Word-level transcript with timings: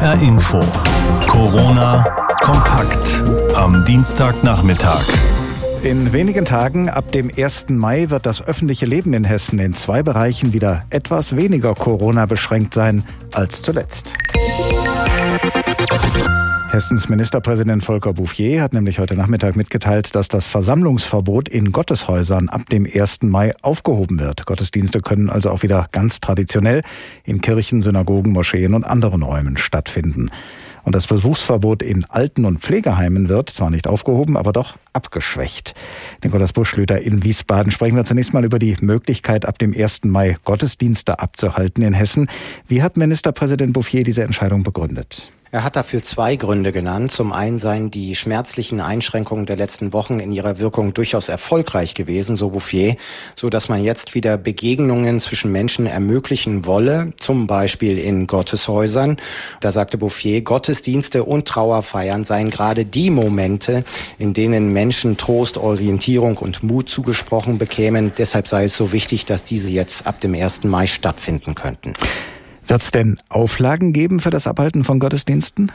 HR 0.00 0.22
Info. 0.22 0.60
Corona 1.26 2.04
kompakt 2.40 3.20
am 3.56 3.84
Dienstagnachmittag. 3.84 5.02
In 5.82 6.12
wenigen 6.12 6.44
Tagen, 6.44 6.88
ab 6.88 7.10
dem 7.10 7.32
1. 7.36 7.70
Mai, 7.70 8.08
wird 8.08 8.24
das 8.24 8.46
öffentliche 8.46 8.86
Leben 8.86 9.12
in 9.12 9.24
Hessen 9.24 9.58
in 9.58 9.74
zwei 9.74 10.04
Bereichen 10.04 10.52
wieder 10.52 10.84
etwas 10.90 11.34
weniger 11.34 11.74
Corona 11.74 12.26
beschränkt 12.26 12.74
sein 12.74 13.02
als 13.32 13.62
zuletzt. 13.62 14.12
Hessens 16.78 17.08
Ministerpräsident 17.08 17.82
Volker 17.82 18.12
Bouffier 18.12 18.62
hat 18.62 18.72
nämlich 18.72 19.00
heute 19.00 19.16
Nachmittag 19.16 19.56
mitgeteilt, 19.56 20.14
dass 20.14 20.28
das 20.28 20.46
Versammlungsverbot 20.46 21.48
in 21.48 21.72
Gotteshäusern 21.72 22.48
ab 22.48 22.68
dem 22.70 22.86
1. 22.86 23.24
Mai 23.24 23.52
aufgehoben 23.62 24.20
wird. 24.20 24.46
Gottesdienste 24.46 25.00
können 25.00 25.28
also 25.28 25.50
auch 25.50 25.64
wieder 25.64 25.88
ganz 25.90 26.20
traditionell 26.20 26.82
in 27.24 27.40
Kirchen, 27.40 27.80
Synagogen, 27.82 28.30
Moscheen 28.30 28.74
und 28.74 28.84
anderen 28.84 29.24
Räumen 29.24 29.56
stattfinden. 29.56 30.30
Und 30.84 30.94
das 30.94 31.08
Besuchsverbot 31.08 31.82
in 31.82 32.04
Alten- 32.04 32.44
und 32.44 32.60
Pflegeheimen 32.60 33.28
wird 33.28 33.50
zwar 33.50 33.70
nicht 33.70 33.88
aufgehoben, 33.88 34.36
aber 34.36 34.52
doch 34.52 34.76
abgeschwächt. 34.92 35.74
Nikolaus 36.22 36.52
Buschlüter 36.52 37.00
in 37.00 37.24
Wiesbaden 37.24 37.72
sprechen 37.72 37.96
wir 37.96 38.04
zunächst 38.04 38.32
mal 38.32 38.44
über 38.44 38.60
die 38.60 38.76
Möglichkeit, 38.80 39.46
ab 39.46 39.58
dem 39.58 39.74
1. 39.76 40.04
Mai 40.04 40.36
Gottesdienste 40.44 41.18
abzuhalten 41.18 41.82
in 41.82 41.92
Hessen. 41.92 42.30
Wie 42.68 42.84
hat 42.84 42.96
Ministerpräsident 42.96 43.72
Bouffier 43.72 44.04
diese 44.04 44.22
Entscheidung 44.22 44.62
begründet? 44.62 45.32
Er 45.50 45.64
hat 45.64 45.76
dafür 45.76 46.02
zwei 46.02 46.36
Gründe 46.36 46.72
genannt. 46.72 47.10
Zum 47.10 47.32
einen 47.32 47.58
seien 47.58 47.90
die 47.90 48.14
schmerzlichen 48.14 48.80
Einschränkungen 48.80 49.46
der 49.46 49.56
letzten 49.56 49.94
Wochen 49.94 50.20
in 50.20 50.30
ihrer 50.30 50.58
Wirkung 50.58 50.92
durchaus 50.92 51.30
erfolgreich 51.30 51.94
gewesen, 51.94 52.36
so 52.36 52.50
Bouffier, 52.50 52.96
so 53.34 53.48
dass 53.48 53.70
man 53.70 53.82
jetzt 53.82 54.14
wieder 54.14 54.36
Begegnungen 54.36 55.20
zwischen 55.20 55.50
Menschen 55.50 55.86
ermöglichen 55.86 56.66
wolle, 56.66 57.14
zum 57.18 57.46
Beispiel 57.46 57.98
in 57.98 58.26
Gotteshäusern. 58.26 59.16
Da 59.60 59.72
sagte 59.72 59.96
Bouffier, 59.96 60.42
Gottesdienste 60.42 61.24
und 61.24 61.48
Trauerfeiern 61.48 62.24
seien 62.24 62.50
gerade 62.50 62.84
die 62.84 63.08
Momente, 63.08 63.84
in 64.18 64.34
denen 64.34 64.74
Menschen 64.74 65.16
Trost, 65.16 65.56
Orientierung 65.56 66.36
und 66.36 66.62
Mut 66.62 66.90
zugesprochen 66.90 67.56
bekämen. 67.56 68.12
Deshalb 68.18 68.48
sei 68.48 68.64
es 68.64 68.76
so 68.76 68.92
wichtig, 68.92 69.24
dass 69.24 69.44
diese 69.44 69.70
jetzt 69.70 70.06
ab 70.06 70.20
dem 70.20 70.34
1. 70.34 70.64
Mai 70.64 70.86
stattfinden 70.86 71.54
könnten. 71.54 71.94
Wird 72.68 72.82
es 72.82 72.90
denn 72.90 73.18
Auflagen 73.30 73.94
geben 73.94 74.20
für 74.20 74.28
das 74.28 74.46
Abhalten 74.46 74.84
von 74.84 75.00
Gottesdiensten? 75.00 75.72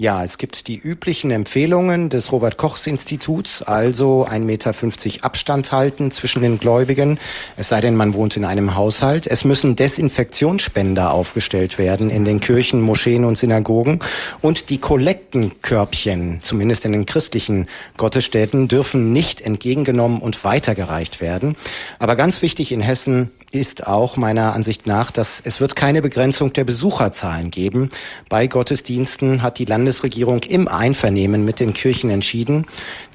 Ja, 0.00 0.24
es 0.24 0.38
gibt 0.38 0.68
die 0.68 0.78
üblichen 0.78 1.30
Empfehlungen 1.30 2.10
des 2.10 2.32
Robert 2.32 2.56
Kochs 2.56 2.86
Instituts, 2.86 3.62
also 3.62 4.26
1,50 4.26 4.40
Meter 4.40 5.24
Abstand 5.24 5.70
halten 5.70 6.10
zwischen 6.10 6.42
den 6.42 6.58
Gläubigen, 6.58 7.18
es 7.56 7.68
sei 7.68 7.80
denn, 7.80 7.94
man 7.94 8.14
wohnt 8.14 8.36
in 8.36 8.44
einem 8.44 8.74
Haushalt. 8.74 9.26
Es 9.26 9.44
müssen 9.44 9.76
Desinfektionsspender 9.76 11.12
aufgestellt 11.12 11.78
werden 11.78 12.08
in 12.08 12.24
den 12.24 12.40
Kirchen, 12.40 12.80
Moscheen 12.80 13.24
und 13.24 13.36
Synagogen 13.36 14.00
und 14.40 14.70
die 14.70 14.78
Kollektenkörbchen, 14.78 16.40
zumindest 16.42 16.84
in 16.84 16.92
den 16.92 17.06
christlichen 17.06 17.68
Gottesstätten, 17.96 18.68
dürfen 18.68 19.12
nicht 19.12 19.40
entgegengenommen 19.40 20.20
und 20.20 20.42
weitergereicht 20.44 21.20
werden. 21.20 21.54
Aber 21.98 22.16
ganz 22.16 22.42
wichtig 22.42 22.72
in 22.72 22.80
Hessen 22.80 23.30
ist 23.52 23.86
auch 23.86 24.16
meiner 24.16 24.54
Ansicht 24.54 24.86
nach, 24.86 25.10
dass 25.10 25.40
es 25.44 25.60
wird 25.60 25.76
keine 25.76 26.02
Begrenzung 26.02 26.52
der 26.52 26.64
Besucherzahlen 26.64 27.50
geben. 27.50 27.90
Bei 28.28 28.46
Gottesdiensten 28.46 29.42
hat 29.42 29.58
die 29.58 29.66
Landesregierung 29.66 30.42
im 30.42 30.68
Einvernehmen 30.68 31.44
mit 31.44 31.60
den 31.60 31.74
Kirchen 31.74 32.10
entschieden. 32.10 32.66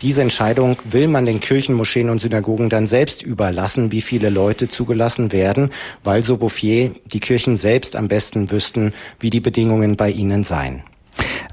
Diese 0.01 0.21
Entscheidung 0.21 0.77
will 0.85 1.07
man 1.07 1.25
den 1.25 1.39
Kirchen, 1.39 1.75
Moscheen 1.75 2.09
und 2.09 2.21
Synagogen 2.21 2.69
dann 2.69 2.85
selbst 2.85 3.23
überlassen, 3.23 3.91
wie 3.91 4.01
viele 4.01 4.29
Leute 4.29 4.69
zugelassen 4.69 5.31
werden, 5.31 5.71
weil 6.03 6.23
so 6.23 6.37
Bouffier 6.37 6.91
die 7.05 7.19
Kirchen 7.19 7.57
selbst 7.57 7.95
am 7.95 8.07
besten 8.07 8.51
wüssten, 8.51 8.93
wie 9.19 9.31
die 9.31 9.41
Bedingungen 9.41 9.97
bei 9.97 10.11
ihnen 10.11 10.43
seien. 10.43 10.83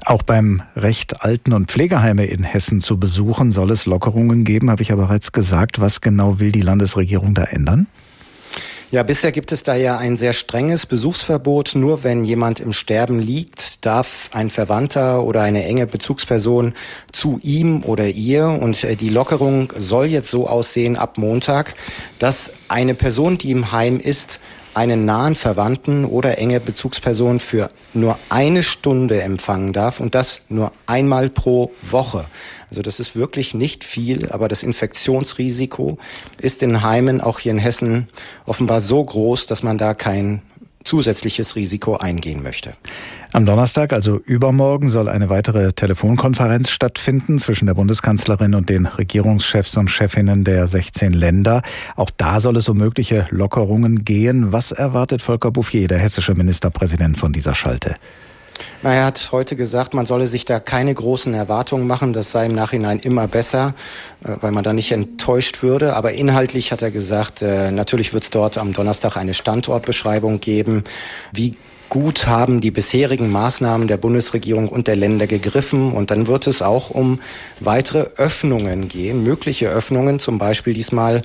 Auch 0.05 0.21
beim 0.21 0.61
Recht, 0.75 1.23
Alten- 1.23 1.53
und 1.53 1.71
Pflegeheime 1.71 2.25
in 2.25 2.43
Hessen 2.43 2.79
zu 2.79 2.99
besuchen, 2.99 3.51
soll 3.51 3.71
es 3.71 3.87
Lockerungen 3.87 4.43
geben, 4.43 4.69
habe 4.69 4.83
ich 4.83 4.91
aber 4.91 5.07
bereits 5.07 5.31
gesagt. 5.31 5.81
Was 5.81 5.99
genau 5.99 6.39
will 6.39 6.51
die 6.51 6.61
Landesregierung 6.61 7.33
da 7.33 7.45
ändern? 7.45 7.87
Ja, 8.91 9.01
bisher 9.01 9.31
gibt 9.31 9.51
es 9.51 9.63
da 9.63 9.75
ja 9.75 9.97
ein 9.97 10.15
sehr 10.15 10.33
strenges 10.33 10.85
Besuchsverbot. 10.85 11.73
Nur 11.73 12.03
wenn 12.03 12.23
jemand 12.23 12.59
im 12.59 12.71
Sterben 12.71 13.19
liegt, 13.19 13.83
darf 13.83 14.29
ein 14.31 14.51
Verwandter 14.51 15.23
oder 15.23 15.41
eine 15.41 15.63
enge 15.63 15.87
Bezugsperson 15.87 16.73
zu 17.11 17.39
ihm 17.41 17.83
oder 17.83 18.07
ihr. 18.07 18.47
Und 18.47 18.83
äh, 18.83 18.95
die 18.95 19.09
Lockerung 19.09 19.73
soll 19.75 20.05
jetzt 20.05 20.29
so 20.29 20.47
aussehen 20.47 20.97
ab 20.97 21.17
Montag, 21.17 21.73
dass 22.19 22.53
eine 22.67 22.93
Person, 22.93 23.39
die 23.39 23.51
im 23.51 23.71
Heim 23.71 23.99
ist, 23.99 24.39
einen 24.75 25.05
nahen 25.05 25.35
Verwandten 25.35 26.05
oder 26.05 26.37
enge 26.37 26.59
Bezugsperson 26.59 27.39
für 27.39 27.71
nur 27.95 28.17
eine 28.29 28.63
Stunde 28.63 29.21
empfangen 29.21 29.73
darf 29.73 29.99
und 29.99 30.15
das 30.15 30.41
nur 30.49 30.71
einmal 30.85 31.29
pro 31.29 31.71
Woche. 31.81 32.25
Also 32.69 32.81
das 32.81 32.99
ist 32.99 33.15
wirklich 33.15 33.53
nicht 33.53 33.83
viel, 33.83 34.31
aber 34.31 34.47
das 34.47 34.63
Infektionsrisiko 34.63 35.97
ist 36.39 36.61
in 36.63 36.81
Heimen, 36.81 37.21
auch 37.21 37.39
hier 37.39 37.51
in 37.51 37.59
Hessen, 37.59 38.09
offenbar 38.45 38.81
so 38.81 39.03
groß, 39.03 39.45
dass 39.45 39.63
man 39.63 39.77
da 39.77 39.93
kein 39.93 40.41
zusätzliches 40.83 41.55
Risiko 41.55 41.97
eingehen 41.97 42.43
möchte. 42.43 42.73
Am 43.35 43.45
Donnerstag, 43.45 43.91
also 43.91 44.21
übermorgen, 44.23 44.87
soll 44.87 45.09
eine 45.09 45.29
weitere 45.29 45.73
Telefonkonferenz 45.73 46.69
stattfinden 46.69 47.37
zwischen 47.37 47.65
der 47.65 47.73
Bundeskanzlerin 47.73 48.55
und 48.55 48.69
den 48.69 48.85
Regierungschefs 48.85 49.75
und 49.75 49.91
Chefinnen 49.91 50.45
der 50.45 50.67
16 50.67 51.11
Länder. 51.11 51.61
Auch 51.97 52.11
da 52.15 52.39
soll 52.39 52.55
es 52.55 52.69
um 52.69 52.77
mögliche 52.77 53.27
Lockerungen 53.31 54.05
gehen. 54.05 54.53
Was 54.53 54.71
erwartet 54.71 55.21
Volker 55.21 55.51
Bouffier, 55.51 55.89
der 55.89 55.97
hessische 55.97 56.33
Ministerpräsident, 56.33 57.17
von 57.17 57.33
dieser 57.33 57.55
Schalte? 57.55 57.97
Er 58.83 59.03
hat 59.03 59.29
heute 59.33 59.57
gesagt, 59.57 59.93
man 59.93 60.05
solle 60.05 60.27
sich 60.27 60.45
da 60.45 60.61
keine 60.61 60.93
großen 60.93 61.33
Erwartungen 61.33 61.87
machen. 61.87 62.13
Das 62.13 62.31
sei 62.31 62.45
im 62.45 62.55
Nachhinein 62.55 62.99
immer 62.99 63.27
besser, 63.27 63.73
äh, 64.23 64.37
weil 64.39 64.53
man 64.53 64.63
da 64.63 64.71
nicht 64.71 64.93
enttäuscht 64.93 65.61
würde. 65.61 65.97
Aber 65.97 66.13
inhaltlich 66.13 66.71
hat 66.71 66.81
er 66.81 66.91
gesagt, 66.91 67.41
äh, 67.41 67.69
natürlich 67.71 68.13
wird 68.13 68.23
es 68.23 68.29
dort 68.29 68.57
am 68.57 68.71
Donnerstag 68.71 69.17
eine 69.17 69.33
Standortbeschreibung 69.33 70.39
geben. 70.39 70.85
Wie 71.33 71.51
gut 71.89 72.27
haben 72.27 72.61
die 72.61 72.71
bisherigen 72.71 73.31
Maßnahmen 73.31 73.87
der 73.87 73.97
Bundesregierung 73.97 74.69
und 74.69 74.87
der 74.87 74.95
Länder 74.95 75.27
gegriffen. 75.27 75.91
Und 75.91 76.11
dann 76.11 76.27
wird 76.27 76.47
es 76.47 76.61
auch 76.61 76.89
um 76.89 77.19
weitere 77.59 78.07
Öffnungen 78.17 78.87
gehen, 78.87 79.23
mögliche 79.23 79.69
Öffnungen, 79.69 80.19
zum 80.19 80.37
Beispiel 80.37 80.73
diesmal 80.73 81.21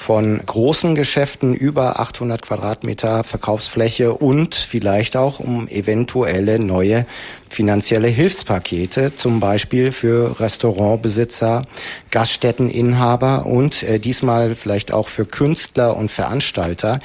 von 0.00 0.40
großen 0.44 0.94
Geschäften 0.94 1.54
über 1.54 2.00
800 2.00 2.40
Quadratmeter 2.40 3.22
Verkaufsfläche 3.22 4.14
und 4.14 4.54
vielleicht 4.54 5.14
auch 5.14 5.40
um 5.40 5.68
eventuelle 5.68 6.58
neue 6.58 7.04
finanzielle 7.50 8.08
Hilfspakete, 8.08 9.16
zum 9.16 9.40
Beispiel 9.40 9.92
für 9.92 10.40
Restaurantbesitzer, 10.40 11.62
Gaststätteninhaber 12.10 13.44
und 13.44 13.82
äh, 13.82 13.98
diesmal 13.98 14.54
vielleicht 14.54 14.92
auch 14.92 15.08
für 15.08 15.26
Künstler 15.26 15.96
und 15.96 16.10
Veranstalter 16.10 17.00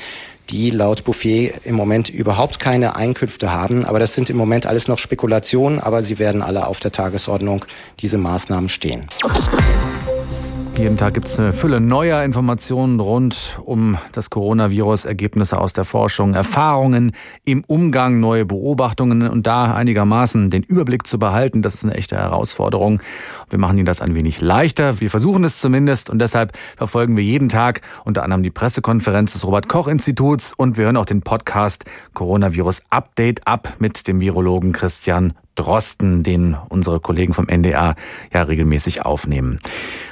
die 0.49 0.69
laut 0.69 1.03
Bouffier 1.03 1.53
im 1.63 1.75
Moment 1.75 2.09
überhaupt 2.09 2.59
keine 2.59 2.95
Einkünfte 2.95 3.51
haben. 3.51 3.85
Aber 3.85 3.99
das 3.99 4.13
sind 4.13 4.29
im 4.29 4.37
Moment 4.37 4.65
alles 4.65 4.87
noch 4.87 4.99
Spekulationen, 4.99 5.79
aber 5.79 6.03
sie 6.03 6.19
werden 6.19 6.41
alle 6.41 6.67
auf 6.67 6.79
der 6.79 6.91
Tagesordnung, 6.91 7.65
diese 7.99 8.17
Maßnahmen 8.17 8.69
stehen. 8.69 9.07
Jeden 10.77 10.97
Tag 10.97 11.13
gibt 11.13 11.27
es 11.27 11.39
eine 11.39 11.53
Fülle 11.53 11.79
neuer 11.79 12.21
Informationen 12.23 12.99
rund 12.99 13.61
um 13.63 13.97
das 14.11 14.29
Coronavirus, 14.29 15.05
Ergebnisse 15.05 15.59
aus 15.59 15.71
der 15.71 15.85
Forschung, 15.85 16.33
Erfahrungen 16.33 17.13
im 17.45 17.63
Umgang, 17.65 18.19
neue 18.19 18.45
Beobachtungen 18.45 19.25
und 19.27 19.47
da 19.47 19.73
einigermaßen 19.73 20.49
den 20.49 20.63
Überblick 20.63 21.07
zu 21.07 21.17
behalten, 21.17 21.61
das 21.61 21.75
ist 21.75 21.85
eine 21.85 21.93
echte 21.93 22.17
Herausforderung. 22.17 23.01
Wir 23.49 23.57
machen 23.57 23.77
Ihnen 23.77 23.85
das 23.85 24.01
ein 24.01 24.15
wenig 24.15 24.41
leichter, 24.41 24.99
wir 24.99 25.09
versuchen 25.09 25.45
es 25.45 25.61
zumindest 25.61 26.09
und 26.09 26.19
deshalb 26.19 26.51
verfolgen 26.75 27.15
wir 27.15 27.23
jeden 27.23 27.47
Tag 27.47 27.79
unter 28.03 28.23
anderem 28.23 28.43
die 28.43 28.51
Pressekonferenz 28.51 29.31
des 29.31 29.47
Robert 29.47 29.69
Koch 29.69 29.87
Instituts 29.87 30.53
und 30.53 30.77
wir 30.77 30.85
hören 30.85 30.97
auch 30.97 31.05
den 31.05 31.21
Podcast 31.21 31.85
Coronavirus 32.13 32.81
Update 32.89 33.47
ab 33.47 33.77
mit 33.79 34.09
dem 34.09 34.19
Virologen 34.19 34.73
Christian 34.73 35.33
Drosten, 35.55 36.23
den 36.23 36.57
unsere 36.69 36.99
Kollegen 36.99 37.33
vom 37.33 37.47
NDR 37.47 37.95
ja 38.31 38.43
regelmäßig 38.43 39.03
aufnehmen. 39.03 39.59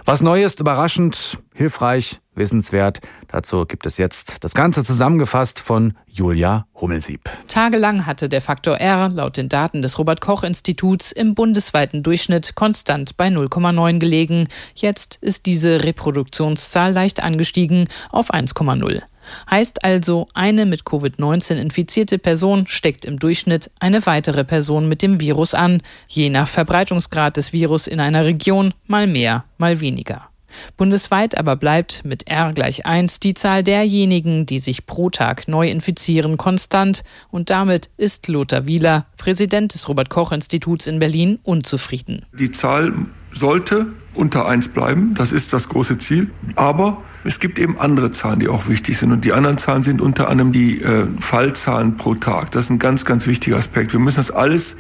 Was 0.06 0.22
Neues, 0.22 0.56
überraschend, 0.56 1.40
hilfreich, 1.54 2.20
wissenswert. 2.36 3.00
Dazu 3.28 3.66
gibt 3.66 3.86
es 3.86 3.98
jetzt 3.98 4.44
das 4.44 4.54
Ganze 4.54 4.84
zusammengefasst 4.84 5.60
von 5.60 5.94
Julia 6.08 6.66
Hummelsieb. 6.80 7.30
Tagelang 7.48 8.06
hatte 8.06 8.30
der 8.30 8.42
Faktor 8.42 8.78
R 8.78 9.10
laut 9.10 9.38
den 9.38 9.50
Daten 9.50 9.82
des 9.82 10.00
Robert 10.00 10.22
Koch 10.22 10.44
Instituts 10.44 11.12
im 11.12 11.36
bundesweiten 11.36 12.04
Durchschnitt 12.04 12.56
konstant 12.56 13.18
bei 13.18 13.28
0,9 13.28 14.00
gelegen. 14.00 14.48
Jetzt 14.76 15.18
ist 15.22 15.46
diese 15.46 15.84
Reproduktionszahl 15.84 16.92
leicht 16.92 17.24
angestiegen 17.24 17.88
auf 18.12 18.34
1,0. 18.34 19.02
Heißt 19.50 19.84
also, 19.84 20.28
eine 20.34 20.66
mit 20.66 20.84
Covid-19 20.84 21.56
infizierte 21.56 22.20
Person 22.20 22.68
steckt 22.68 23.06
im 23.06 23.20
Durchschnitt 23.20 23.72
eine 23.80 24.06
weitere 24.06 24.44
Person 24.44 24.88
mit 24.88 25.02
dem 25.02 25.20
Virus 25.20 25.54
an, 25.54 25.82
je 26.08 26.30
nach 26.30 26.48
Verbreitungsgrad 26.48 27.38
des 27.38 27.54
Virus 27.54 27.88
in 27.88 28.00
einer 28.00 28.26
Region 28.26 28.74
mal 28.88 29.08
mehr, 29.08 29.46
mal 29.58 29.80
weniger. 29.80 30.30
Bundesweit 30.78 31.38
aber 31.38 31.56
bleibt 31.56 32.06
mit 32.06 32.30
R 32.30 32.54
gleich 32.54 32.86
1 32.86 33.20
die 33.20 33.34
Zahl 33.34 33.64
derjenigen, 33.64 34.46
die 34.46 34.60
sich 34.60 34.86
pro 34.86 35.10
Tag 35.10 35.48
neu 35.48 35.70
infizieren, 35.70 36.38
konstant. 36.38 37.04
Und 37.30 37.50
damit 37.50 37.90
ist 37.98 38.28
Lothar 38.28 38.66
Wieler, 38.66 39.06
Präsident 39.18 39.74
des 39.74 39.88
Robert 39.90 40.10
Koch 40.10 40.32
Instituts 40.32 40.88
in 40.88 41.00
Berlin, 41.00 41.40
unzufrieden. 41.44 42.26
Die 42.38 42.52
Zahl 42.52 42.94
sollte 43.34 43.88
unter 44.14 44.48
1 44.48 44.70
bleiben, 44.70 45.16
das 45.16 45.32
ist 45.32 45.54
das 45.54 45.70
große 45.70 45.98
Ziel. 45.98 46.30
Aber 46.56 47.02
es 47.24 47.40
gibt 47.40 47.58
eben 47.60 47.80
andere 47.80 48.12
Zahlen, 48.12 48.40
die 48.40 48.48
auch 48.48 48.68
wichtig 48.68 48.98
sind. 48.98 49.12
Und 49.12 49.26
die 49.26 49.34
anderen 49.34 49.58
Zahlen 49.58 49.84
sind 49.84 50.02
unter 50.02 50.30
anderem 50.30 50.52
die 50.52 50.82
äh, 50.82 51.08
Fallzahlen 51.20 51.98
pro 51.98 52.16
Tag. 52.16 52.52
Das 52.52 52.66
ist 52.66 52.70
ein 52.72 52.80
ganz, 52.80 53.06
ganz 53.06 53.28
wichtiger 53.28 53.58
Aspekt. 53.58 53.94
Wir 53.94 54.00
müssen 54.00 54.18
das 54.18 54.32
alles 54.32 54.78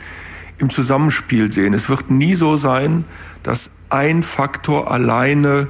im 0.57 0.69
Zusammenspiel 0.69 1.51
sehen. 1.51 1.73
Es 1.73 1.89
wird 1.89 2.11
nie 2.11 2.35
so 2.35 2.55
sein, 2.55 3.05
dass 3.41 3.71
ein 3.89 4.23
Faktor 4.23 4.91
alleine 4.91 5.67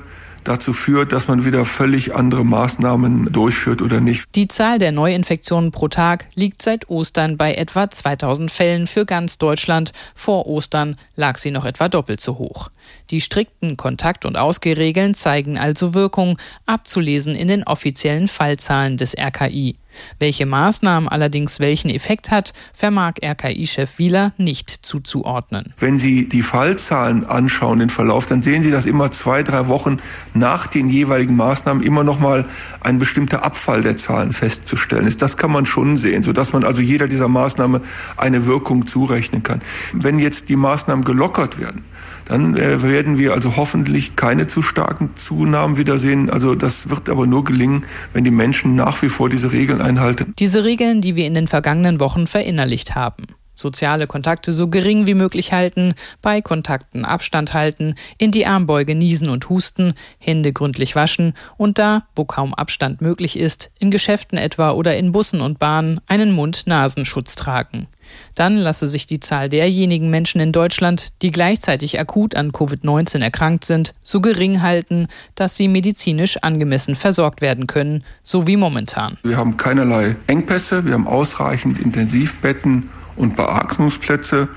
dazu 0.47 0.73
führt, 0.73 1.11
dass 1.11 1.27
man 1.27 1.45
wieder 1.45 1.65
völlig 1.65 2.15
andere 2.15 2.45
Maßnahmen 2.45 3.31
durchführt 3.31 3.81
oder 3.81 4.01
nicht. 4.01 4.27
Die 4.35 4.47
Zahl 4.47 4.79
der 4.79 4.91
Neuinfektionen 4.91 5.71
pro 5.71 5.87
Tag 5.87 6.27
liegt 6.35 6.61
seit 6.61 6.89
Ostern 6.89 7.37
bei 7.37 7.53
etwa 7.53 7.89
2000 7.89 8.51
Fällen 8.51 8.87
für 8.87 9.05
ganz 9.05 9.37
Deutschland. 9.37 9.93
Vor 10.15 10.47
Ostern 10.47 10.95
lag 11.15 11.37
sie 11.37 11.51
noch 11.51 11.65
etwa 11.65 11.89
doppelt 11.89 12.21
so 12.21 12.37
hoch. 12.37 12.69
Die 13.09 13.21
strikten 13.21 13.77
Kontakt- 13.77 14.25
und 14.25 14.37
Ausgehregeln 14.37 15.13
zeigen 15.13 15.57
also 15.57 15.93
Wirkung, 15.93 16.37
abzulesen 16.65 17.35
in 17.35 17.47
den 17.47 17.63
offiziellen 17.63 18.27
Fallzahlen 18.27 18.97
des 18.97 19.15
RKI. 19.17 19.75
Welche 20.19 20.45
Maßnahmen 20.45 21.09
allerdings 21.09 21.59
welchen 21.59 21.89
Effekt 21.89 22.31
hat, 22.31 22.53
vermag 22.73 23.13
RKI-Chef 23.23 23.97
Wieler 23.97 24.33
nicht 24.37 24.69
zuzuordnen. 24.69 25.73
Wenn 25.77 25.97
Sie 25.97 26.27
die 26.27 26.43
Fallzahlen 26.43 27.25
anschauen, 27.25 27.79
den 27.79 27.89
Verlauf, 27.89 28.25
dann 28.25 28.41
sehen 28.41 28.63
Sie, 28.63 28.71
dass 28.71 28.85
immer 28.85 29.11
zwei, 29.11 29.43
drei 29.43 29.67
Wochen 29.67 29.99
nach 30.33 30.67
den 30.67 30.89
jeweiligen 30.89 31.35
Maßnahmen 31.35 31.83
immer 31.83 32.03
noch 32.03 32.19
mal 32.19 32.45
ein 32.81 32.99
bestimmter 32.99 33.43
Abfall 33.43 33.81
der 33.81 33.97
Zahlen 33.97 34.33
festzustellen 34.33 35.05
ist. 35.05 35.21
Das 35.21 35.37
kann 35.37 35.51
man 35.51 35.65
schon 35.65 35.97
sehen, 35.97 36.23
sodass 36.23 36.53
man 36.53 36.63
also 36.63 36.81
jeder 36.81 37.07
dieser 37.07 37.27
Maßnahme 37.27 37.81
eine 38.17 38.45
Wirkung 38.45 38.87
zurechnen 38.87 39.43
kann. 39.43 39.61
Wenn 39.93 40.19
jetzt 40.19 40.49
die 40.49 40.55
Maßnahmen 40.55 41.05
gelockert 41.05 41.59
werden, 41.59 41.83
dann 42.25 42.57
äh, 42.57 42.81
werden 42.81 43.17
wir 43.17 43.33
also 43.33 43.55
hoffentlich 43.57 44.15
keine 44.15 44.47
zu 44.47 44.61
starken 44.61 45.15
Zunahmen 45.15 45.77
wiedersehen. 45.77 46.29
Also 46.29 46.55
das 46.55 46.89
wird 46.89 47.09
aber 47.09 47.27
nur 47.27 47.43
gelingen, 47.43 47.83
wenn 48.13 48.23
die 48.23 48.31
Menschen 48.31 48.75
nach 48.75 49.01
wie 49.01 49.09
vor 49.09 49.29
diese 49.29 49.51
Regeln 49.51 49.81
einhalten. 49.81 50.33
Diese 50.39 50.63
Regeln, 50.63 51.01
die 51.01 51.15
wir 51.15 51.25
in 51.25 51.33
den 51.33 51.47
vergangenen 51.47 51.99
Wochen 51.99 52.27
verinnerlicht 52.27 52.95
haben. 52.95 53.27
Soziale 53.55 54.07
Kontakte 54.07 54.51
so 54.51 54.67
gering 54.67 55.05
wie 55.05 55.13
möglich 55.13 55.53
halten, 55.53 55.93
bei 56.23 56.41
Kontakten 56.41 57.05
Abstand 57.05 57.53
halten, 57.53 57.93
in 58.17 58.31
die 58.31 58.47
Armbeuge 58.47 58.95
niesen 58.95 59.29
und 59.29 59.47
husten, 59.49 59.93
Hände 60.17 60.53
gründlich 60.53 60.95
waschen 60.95 61.33
und 61.55 61.77
da, 61.77 62.07
wo 62.15 62.25
kaum 62.25 62.55
Abstand 62.55 63.01
möglich 63.01 63.37
ist, 63.37 63.71
in 63.77 63.91
Geschäften 63.91 64.39
etwa 64.39 64.71
oder 64.71 64.97
in 64.97 65.11
Bussen 65.11 65.39
und 65.39 65.59
Bahnen 65.59 66.01
einen 66.07 66.31
Mund-Nasenschutz 66.31 67.35
tragen. 67.35 67.87
Dann 68.35 68.57
lasse 68.57 68.87
sich 68.87 69.07
die 69.07 69.19
Zahl 69.19 69.49
derjenigen 69.49 70.09
Menschen 70.09 70.41
in 70.41 70.51
Deutschland, 70.51 71.09
die 71.21 71.31
gleichzeitig 71.31 71.99
akut 71.99 72.35
an 72.35 72.51
Covid-19 72.51 73.21
erkrankt 73.21 73.65
sind, 73.65 73.93
so 74.03 74.21
gering 74.21 74.61
halten, 74.61 75.07
dass 75.35 75.55
sie 75.55 75.67
medizinisch 75.67 76.37
angemessen 76.37 76.95
versorgt 76.95 77.41
werden 77.41 77.67
können, 77.67 78.03
so 78.23 78.47
wie 78.47 78.57
momentan. 78.57 79.17
Wir 79.23 79.37
haben 79.37 79.57
keinerlei 79.57 80.15
Engpässe, 80.27 80.85
wir 80.85 80.93
haben 80.93 81.07
ausreichend 81.07 81.79
Intensivbetten 81.79 82.89
und 83.15 83.35
Beatmungsplätze. 83.35 84.47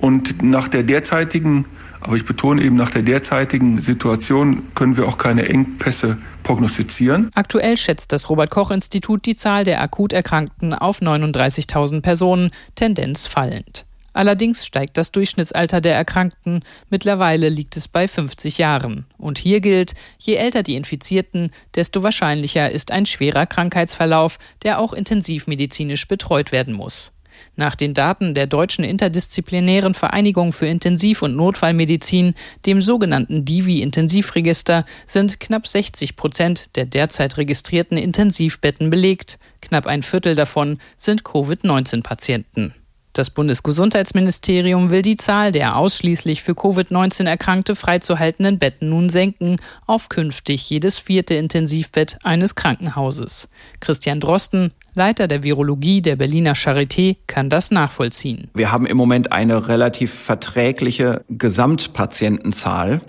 Und 0.00 0.42
nach 0.42 0.68
der 0.68 0.82
derzeitigen, 0.82 1.64
aber 2.00 2.16
ich 2.16 2.24
betone 2.24 2.62
eben 2.62 2.76
nach 2.76 2.90
der 2.90 3.02
derzeitigen 3.02 3.80
Situation 3.80 4.62
können 4.74 4.96
wir 4.96 5.06
auch 5.06 5.18
keine 5.18 5.48
Engpässe 5.48 6.18
prognostizieren. 6.42 7.30
Aktuell 7.34 7.76
schätzt 7.76 8.12
das 8.12 8.28
Robert 8.28 8.50
Koch 8.50 8.70
Institut 8.70 9.26
die 9.26 9.36
Zahl 9.36 9.64
der 9.64 9.80
akut 9.80 10.12
Erkrankten 10.12 10.74
auf 10.74 11.00
39.000 11.00 12.00
Personen, 12.00 12.50
Tendenz 12.74 13.26
fallend. 13.26 13.84
Allerdings 14.14 14.66
steigt 14.66 14.98
das 14.98 15.10
Durchschnittsalter 15.10 15.80
der 15.80 15.94
Erkrankten. 15.94 16.62
Mittlerweile 16.90 17.48
liegt 17.48 17.76
es 17.76 17.88
bei 17.88 18.06
50 18.06 18.58
Jahren. 18.58 19.06
Und 19.16 19.38
hier 19.38 19.60
gilt, 19.60 19.94
je 20.18 20.34
älter 20.34 20.62
die 20.62 20.76
Infizierten, 20.76 21.50
desto 21.74 22.02
wahrscheinlicher 22.02 22.70
ist 22.70 22.90
ein 22.90 23.06
schwerer 23.06 23.46
Krankheitsverlauf, 23.46 24.38
der 24.62 24.78
auch 24.78 24.92
intensivmedizinisch 24.92 26.06
betreut 26.08 26.52
werden 26.52 26.74
muss. 26.74 27.12
Nach 27.56 27.76
den 27.76 27.94
Daten 27.94 28.34
der 28.34 28.46
Deutschen 28.46 28.84
Interdisziplinären 28.84 29.94
Vereinigung 29.94 30.52
für 30.52 30.66
Intensiv- 30.66 31.22
und 31.22 31.36
Notfallmedizin, 31.36 32.34
dem 32.66 32.80
sogenannten 32.80 33.44
Divi-Intensivregister, 33.44 34.84
sind 35.06 35.40
knapp 35.40 35.66
60 35.66 36.16
Prozent 36.16 36.76
der 36.76 36.86
derzeit 36.86 37.36
registrierten 37.36 37.96
Intensivbetten 37.96 38.90
belegt. 38.90 39.38
Knapp 39.60 39.86
ein 39.86 40.02
Viertel 40.02 40.34
davon 40.34 40.78
sind 40.96 41.24
Covid-19-Patienten. 41.24 42.74
Das 43.12 43.28
Bundesgesundheitsministerium 43.28 44.88
will 44.88 45.02
die 45.02 45.16
Zahl 45.16 45.52
der 45.52 45.76
ausschließlich 45.76 46.42
für 46.42 46.52
Covid-19 46.52 47.26
Erkrankte 47.26 47.76
freizuhaltenden 47.76 48.58
Betten 48.58 48.88
nun 48.88 49.10
senken 49.10 49.58
auf 49.86 50.08
künftig 50.08 50.70
jedes 50.70 50.98
vierte 50.98 51.34
Intensivbett 51.34 52.16
eines 52.22 52.54
Krankenhauses. 52.54 53.50
Christian 53.80 54.18
Drosten, 54.18 54.72
Leiter 54.94 55.26
der 55.26 55.42
Virologie 55.42 56.02
der 56.02 56.16
Berliner 56.16 56.54
Charité, 56.54 57.16
kann 57.26 57.48
das 57.48 57.70
nachvollziehen. 57.70 58.50
Wir 58.54 58.72
haben 58.72 58.84
im 58.84 58.98
Moment 58.98 59.32
eine 59.32 59.68
relativ 59.68 60.12
verträgliche 60.12 61.24
Gesamtpatientenzahl, 61.30 63.00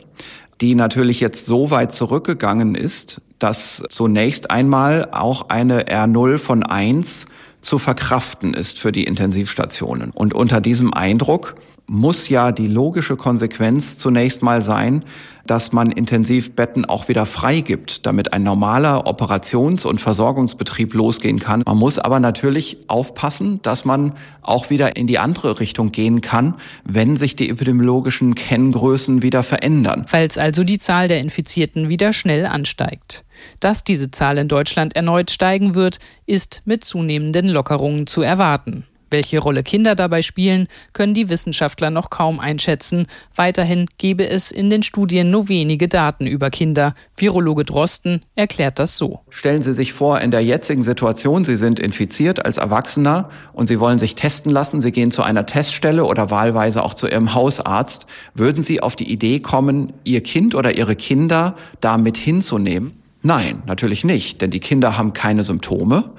die 0.62 0.76
natürlich 0.76 1.20
jetzt 1.20 1.46
so 1.46 1.72
weit 1.72 1.92
zurückgegangen 1.92 2.76
ist, 2.76 3.22
dass 3.38 3.84
zunächst 3.90 4.50
einmal 4.50 5.10
auch 5.12 5.50
eine 5.50 5.84
R0 5.88 6.38
von 6.38 6.64
1 6.64 7.26
zu 7.60 7.80
verkraften 7.80 8.54
ist 8.54 8.80
für 8.80 8.94
die 8.94 9.04
Intensivstationen. 9.04 10.12
Und 10.12 10.34
unter 10.34 10.62
diesem 10.62 10.94
Eindruck 10.94 11.56
muss 11.86 12.30
ja 12.30 12.54
die 12.54 12.68
logische 12.68 13.18
Konsequenz 13.18 13.98
zunächst 13.98 14.42
mal 14.42 14.62
sein, 14.62 15.04
dass 15.46 15.72
man 15.72 15.92
Intensivbetten 15.92 16.86
auch 16.86 17.08
wieder 17.10 17.26
freigibt, 17.26 18.06
damit 18.06 18.34
ein 18.34 18.44
normaler 18.44 19.08
Operations- 19.08 19.86
und 19.86 20.00
Versorgungsbetrieb 20.00 20.94
losgehen 20.94 21.40
kann. 21.40 21.64
Man 21.66 21.78
muss 21.78 22.00
aber 22.00 22.20
natürlich 22.20 22.78
aufpassen, 22.88 23.62
dass 23.62 23.86
man 23.86 24.14
auch 24.42 24.70
wieder 24.70 24.96
in 24.96 25.08
die 25.08 25.20
andere 25.20 25.60
Richtung 25.60 25.92
gehen 25.92 26.22
kann, 26.22 26.56
wenn 26.86 27.18
sich 27.18 27.36
die 27.36 27.50
epidemiologischen 27.50 28.36
Kenngrößen 28.36 29.22
wieder 29.22 29.44
verändern. 29.44 30.06
Falls 30.08 30.38
also 30.38 30.64
die 30.64 30.80
Zahl 30.80 31.08
der 31.08 31.20
Infizierten 31.20 31.90
wieder 31.90 32.14
schnell 32.14 32.46
ansteigt. 32.46 33.26
Dass 33.60 33.84
diese 33.84 34.12
Zahl 34.12 34.38
in 34.38 34.48
Deutschland 34.48 34.96
erneut 34.96 35.32
steigen 35.32 35.76
wird, 35.76 36.00
ist 36.26 36.62
mit 36.66 36.84
zunehmenden 36.84 37.50
Lockerungen 37.50 38.08
zu 38.08 38.22
erwarten. 38.22 38.86
Welche 39.14 39.38
Rolle 39.38 39.62
Kinder 39.62 39.94
dabei 39.94 40.24
spielen, 40.24 40.68
können 40.92 41.14
die 41.14 41.30
Wissenschaftler 41.30 41.92
noch 41.92 42.10
kaum 42.10 42.40
einschätzen. 42.40 43.06
Weiterhin 43.36 43.86
gebe 44.00 44.28
es 44.28 44.50
in 44.50 44.72
den 44.72 44.82
Studien 44.82 45.30
nur 45.30 45.50
wenige 45.50 45.88
Daten 45.88 46.26
über 46.26 46.50
Kinder. 46.50 46.96
Virologe 47.16 47.64
Drosten 47.64 48.22
erklärt 48.34 48.80
das 48.80 48.98
so. 48.98 49.20
Stellen 49.30 49.62
Sie 49.62 49.76
sich 49.76 49.94
vor, 49.94 50.20
in 50.20 50.32
der 50.32 50.44
jetzigen 50.44 50.82
Situation, 50.82 51.46
Sie 51.46 51.58
sind 51.58 51.80
infiziert 51.80 52.44
als 52.44 52.58
Erwachsener 52.58 53.30
und 53.54 53.68
Sie 53.68 53.80
wollen 53.80 54.00
sich 54.00 54.16
testen 54.16 54.52
lassen, 54.52 54.82
Sie 54.82 54.92
gehen 54.92 55.12
zu 55.12 55.22
einer 55.22 55.46
Teststelle 55.46 56.06
oder 56.06 56.32
wahlweise 56.32 56.82
auch 56.82 56.96
zu 56.96 57.08
Ihrem 57.08 57.36
Hausarzt. 57.36 58.08
Würden 58.34 58.64
Sie 58.64 58.82
auf 58.82 58.96
die 58.96 59.12
Idee 59.12 59.42
kommen, 59.42 59.94
Ihr 60.06 60.24
Kind 60.24 60.56
oder 60.56 60.76
Ihre 60.76 60.96
Kinder 60.96 61.56
da 61.82 62.00
mit 62.00 62.18
hinzunehmen? 62.18 63.00
Nein, 63.22 63.62
natürlich 63.68 64.04
nicht, 64.04 64.42
denn 64.42 64.50
die 64.50 64.60
Kinder 64.60 64.98
haben 64.98 65.14
keine 65.14 65.44
Symptome. 65.44 66.14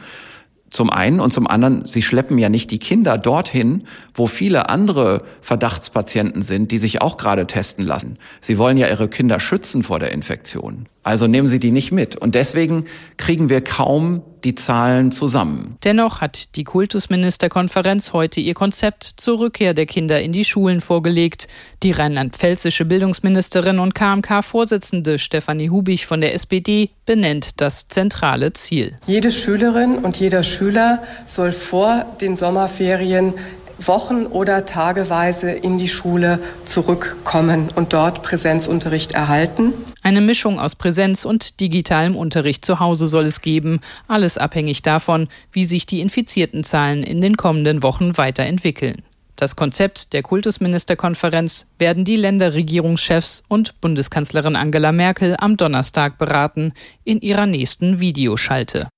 Zum 0.74 0.90
einen 0.90 1.20
und 1.20 1.32
zum 1.32 1.46
anderen, 1.46 1.86
sie 1.86 2.02
schleppen 2.02 2.36
ja 2.36 2.48
nicht 2.48 2.72
die 2.72 2.80
Kinder 2.80 3.16
dorthin, 3.16 3.84
wo 4.12 4.26
viele 4.26 4.68
andere 4.68 5.22
Verdachtspatienten 5.40 6.42
sind, 6.42 6.72
die 6.72 6.80
sich 6.80 7.00
auch 7.00 7.16
gerade 7.16 7.46
testen 7.46 7.86
lassen. 7.86 8.18
Sie 8.40 8.58
wollen 8.58 8.76
ja 8.76 8.88
ihre 8.88 9.06
Kinder 9.08 9.38
schützen 9.38 9.84
vor 9.84 10.00
der 10.00 10.10
Infektion. 10.10 10.86
Also 11.04 11.26
nehmen 11.26 11.48
Sie 11.48 11.60
die 11.60 11.70
nicht 11.70 11.92
mit. 11.92 12.16
Und 12.16 12.34
deswegen 12.34 12.86
kriegen 13.18 13.50
wir 13.50 13.60
kaum 13.60 14.22
die 14.42 14.54
Zahlen 14.54 15.12
zusammen. 15.12 15.76
Dennoch 15.84 16.20
hat 16.20 16.56
die 16.56 16.64
Kultusministerkonferenz 16.64 18.12
heute 18.12 18.40
ihr 18.40 18.54
Konzept 18.54 19.04
zur 19.04 19.38
Rückkehr 19.38 19.74
der 19.74 19.86
Kinder 19.86 20.20
in 20.20 20.32
die 20.32 20.44
Schulen 20.44 20.80
vorgelegt. 20.80 21.46
Die 21.82 21.92
rheinland-pfälzische 21.92 22.86
Bildungsministerin 22.86 23.78
und 23.78 23.94
KMK-Vorsitzende 23.94 25.18
Stefanie 25.18 25.68
Hubich 25.68 26.06
von 26.06 26.20
der 26.20 26.34
SPD 26.34 26.90
benennt 27.04 27.60
das 27.60 27.88
zentrale 27.88 28.54
Ziel. 28.54 28.96
Jede 29.06 29.30
Schülerin 29.30 29.96
und 29.98 30.16
jeder 30.16 30.42
Schüler 30.42 31.02
soll 31.26 31.52
vor 31.52 32.06
den 32.20 32.36
Sommerferien 32.36 33.34
Wochen 33.78 34.26
oder 34.26 34.66
tageweise 34.66 35.50
in 35.50 35.78
die 35.78 35.88
Schule 35.88 36.38
zurückkommen 36.64 37.70
und 37.74 37.92
dort 37.92 38.22
Präsenzunterricht 38.22 39.12
erhalten. 39.12 39.72
Eine 40.04 40.20
Mischung 40.20 40.60
aus 40.60 40.76
Präsenz 40.76 41.24
und 41.24 41.60
digitalem 41.60 42.14
Unterricht 42.14 42.62
zu 42.62 42.78
Hause 42.78 43.06
soll 43.06 43.24
es 43.24 43.40
geben, 43.40 43.80
alles 44.06 44.36
abhängig 44.36 44.82
davon, 44.82 45.28
wie 45.50 45.64
sich 45.64 45.86
die 45.86 46.00
infizierten 46.00 46.62
Zahlen 46.62 47.02
in 47.02 47.22
den 47.22 47.38
kommenden 47.38 47.82
Wochen 47.82 48.18
weiterentwickeln. 48.18 49.02
Das 49.34 49.56
Konzept 49.56 50.12
der 50.12 50.22
Kultusministerkonferenz 50.22 51.68
werden 51.78 52.04
die 52.04 52.16
Länderregierungschefs 52.16 53.44
und 53.48 53.80
Bundeskanzlerin 53.80 54.56
Angela 54.56 54.92
Merkel 54.92 55.36
am 55.38 55.56
Donnerstag 55.56 56.18
beraten 56.18 56.74
in 57.04 57.22
ihrer 57.22 57.46
nächsten 57.46 57.98
Videoschalte. 57.98 58.88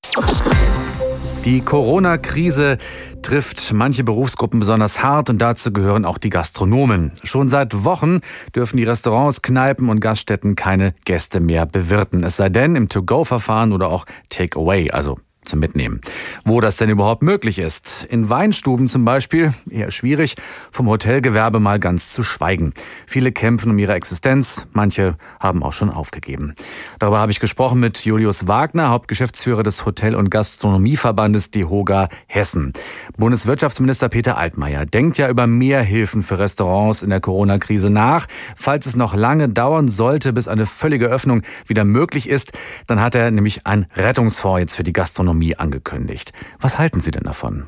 Die 1.47 1.61
Corona-Krise 1.61 2.77
trifft 3.23 3.73
manche 3.73 4.03
Berufsgruppen 4.03 4.59
besonders 4.59 5.05
hart 5.05 5.31
und 5.31 5.39
dazu 5.39 5.73
gehören 5.73 6.05
auch 6.05 6.19
die 6.19 6.29
Gastronomen. 6.29 7.13
Schon 7.23 7.49
seit 7.49 7.85
Wochen 7.85 8.19
dürfen 8.53 8.79
die 8.79 8.83
Restaurants, 8.83 9.43
Kneipen 9.43 9.89
und 9.89 10.01
Gaststätten 10.01 10.57
keine 10.57 10.93
Gäste 11.05 11.39
mehr 11.39 11.65
bewirten. 11.65 12.25
Es 12.25 12.37
sei 12.37 12.49
denn 12.49 12.75
im 12.75 12.89
To-Go-Verfahren 12.89 13.73
oder 13.73 13.91
auch 13.91 14.07
Take-Away, 14.29 14.91
also 14.91 15.19
zum 15.49 15.61
Mitnehmen. 15.61 16.01
Wo 16.45 16.61
das 16.61 16.77
denn 16.77 16.91
überhaupt 16.91 17.23
möglich 17.23 17.59
ist. 17.59 18.05
In 18.11 18.29
Weinstuben 18.31 18.87
zum 18.89 19.05
Beispiel 19.05 19.53
eher 19.71 19.91
schwierig, 19.91 20.35
vom 20.71 20.89
Hotelgewerbe 20.89 21.61
mal 21.61 21.79
ganz 21.79 22.13
zu 22.13 22.23
schweigen. 22.23 22.73
Viele 23.07 23.33
kämpfen 23.33 23.71
um 23.71 23.79
ihre 23.79 23.95
Existenz, 23.95 24.67
manche 24.73 25.17
haben 25.41 25.63
auch 25.63 25.73
schon 25.73 25.91
aufgegeben. 25.91 26.55
Darüber 26.99 27.19
habe 27.19 27.33
ich 27.33 27.41
gesprochen 27.41 27.81
mit 27.81 28.05
Julius 28.05 28.49
Wagner, 28.49 28.91
Hauptgeschäftsführer 28.91 29.63
des 29.63 29.87
Hotel- 29.87 30.15
und 30.15 30.31
Gastronomieverbandes 30.31 31.51
DEHOGA 31.51 32.09
Hessen. 32.27 32.73
Bundeswirtschaftsminister 33.17 34.09
Peter 34.09 34.37
Altmaier 34.37 34.87
denkt 34.87 35.19
ja 35.19 35.29
über 35.29 35.47
mehr 35.47 35.83
Hilfen 35.83 36.23
für 36.23 36.39
Restaurants 36.39 37.03
in 37.03 37.11
der 37.11 37.21
Corona-Krise 37.21 37.91
nach. 37.91 38.27
Falls 38.57 38.87
es 38.87 38.97
noch 38.97 39.15
lange 39.15 39.49
dauern 39.49 39.89
sollte, 39.89 40.33
bis 40.33 40.49
eine 40.49 40.67
völlige 40.67 41.07
Öffnung 41.07 41.43
wieder 41.67 41.85
möglich 41.85 42.29
ist, 42.29 42.53
dann 42.87 43.01
hat 43.01 43.15
er 43.15 43.31
nämlich 43.31 43.67
einen 43.67 43.87
Rettungsfonds 43.95 44.61
jetzt 44.61 44.77
für 44.77 44.85
die 44.85 44.93
Gastronomie 44.93 45.36
Gastronomie 45.37 45.57
angekündigt. 45.57 46.33
Was 46.61 46.79
halten 46.79 47.01
Sie 47.01 47.11
denn 47.11 47.25
davon? 47.25 47.67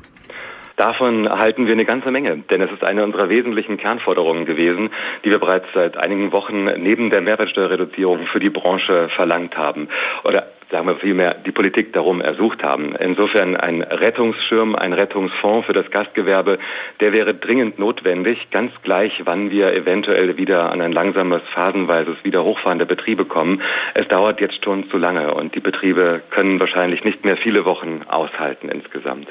Davon 0.77 1.27
halten 1.27 1.65
wir 1.65 1.73
eine 1.73 1.85
ganze 1.85 2.09
Menge, 2.09 2.31
denn 2.49 2.61
es 2.61 2.71
ist 2.71 2.87
eine 2.87 3.03
unserer 3.03 3.27
wesentlichen 3.27 3.77
Kernforderungen 3.77 4.45
gewesen, 4.45 4.91
die 5.25 5.29
wir 5.29 5.39
bereits 5.39 5.65
seit 5.73 5.97
einigen 5.97 6.31
Wochen 6.31 6.65
neben 6.81 7.09
der 7.09 7.19
Mehrwertsteuerreduzierung 7.19 8.27
für 8.31 8.39
die 8.39 8.49
Branche 8.49 9.09
verlangt 9.15 9.57
haben. 9.57 9.89
Oder 10.23 10.47
sagen 10.71 10.87
wir 10.87 10.95
vielmehr, 10.97 11.35
die 11.45 11.51
Politik 11.51 11.93
darum 11.93 12.21
ersucht 12.21 12.63
haben. 12.63 12.95
Insofern 12.95 13.55
ein 13.55 13.81
Rettungsschirm, 13.81 14.75
ein 14.75 14.93
Rettungsfonds 14.93 15.65
für 15.65 15.73
das 15.73 15.89
Gastgewerbe, 15.89 16.59
der 16.99 17.11
wäre 17.11 17.33
dringend 17.33 17.79
notwendig, 17.79 18.37
ganz 18.51 18.71
gleich, 18.83 19.11
wann 19.25 19.49
wir 19.49 19.73
eventuell 19.73 20.37
wieder 20.37 20.71
an 20.71 20.81
ein 20.81 20.91
langsames, 20.91 21.41
phasenweises 21.53 22.17
Wiederhochfahren 22.23 22.79
der 22.79 22.85
Betriebe 22.85 23.25
kommen. 23.25 23.61
Es 23.95 24.07
dauert 24.07 24.41
jetzt 24.41 24.63
schon 24.63 24.89
zu 24.89 24.97
lange 24.97 25.33
und 25.33 25.55
die 25.55 25.59
Betriebe 25.59 26.21
können 26.29 26.59
wahrscheinlich 26.59 27.03
nicht 27.03 27.25
mehr 27.25 27.37
viele 27.37 27.65
Wochen 27.65 28.01
aushalten 28.07 28.69
insgesamt. 28.69 29.27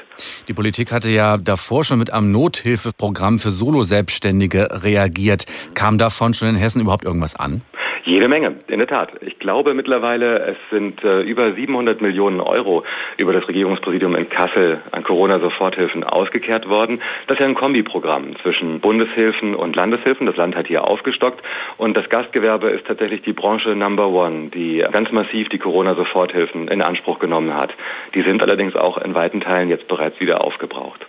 Die 0.47 0.53
Politik 0.53 0.91
hatte 0.91 1.09
ja 1.09 1.37
davor 1.37 1.83
schon 1.83 1.99
mit 1.99 2.11
einem 2.11 2.31
Nothilfeprogramm 2.31 3.39
für 3.39 3.51
Solo-Selbstständige 3.51 4.83
reagiert. 4.83 5.45
Kam 5.73 5.97
davon 5.97 6.33
schon 6.33 6.49
in 6.49 6.55
Hessen 6.55 6.81
überhaupt 6.81 7.05
irgendwas 7.05 7.35
an? 7.35 7.61
Jede 8.05 8.27
Menge, 8.27 8.55
in 8.67 8.79
der 8.79 8.87
Tat. 8.87 9.11
Ich 9.21 9.39
glaube 9.39 9.73
mittlerweile, 9.73 10.39
es 10.39 10.57
sind 10.71 11.03
äh, 11.03 11.21
über 11.21 11.53
700 11.53 12.01
Millionen 12.01 12.39
Euro 12.39 12.83
über 13.17 13.33
das 13.33 13.47
Regierungspräsidium 13.47 14.15
in 14.15 14.29
Kassel 14.29 14.81
an 14.91 15.03
Corona-Soforthilfen 15.03 16.03
ausgekehrt 16.03 16.69
worden. 16.69 17.01
Das 17.27 17.35
ist 17.35 17.41
ja 17.41 17.47
ein 17.47 17.55
Kombiprogramm 17.55 18.35
zwischen 18.41 18.79
Bundeshilfen 18.79 19.53
und 19.53 19.75
Landeshilfen. 19.75 20.25
Das 20.25 20.37
Land 20.37 20.55
hat 20.55 20.67
hier 20.67 20.85
aufgestockt 20.85 21.43
und 21.77 21.95
das 21.97 22.07
Gastgewerbe 22.09 22.69
ist 22.69 22.85
tatsächlich 22.87 23.21
die 23.23 23.33
Branche 23.33 23.75
Number 23.75 24.07
One, 24.07 24.49
die 24.49 24.83
ganz 24.91 25.11
massiv 25.11 25.49
die 25.49 25.59
Corona-Soforthilfen 25.59 26.67
in 26.69 26.81
Anspruch 26.81 27.19
genommen 27.19 27.53
hat. 27.53 27.71
Die 28.15 28.21
sind 28.21 28.41
allerdings 28.41 28.75
auch 28.75 28.97
in 28.97 29.13
weiten 29.13 29.41
Teilen 29.41 29.69
jetzt 29.69 29.87
bereits 29.87 30.19
wieder 30.19 30.43
aufgebraucht. 30.43 31.05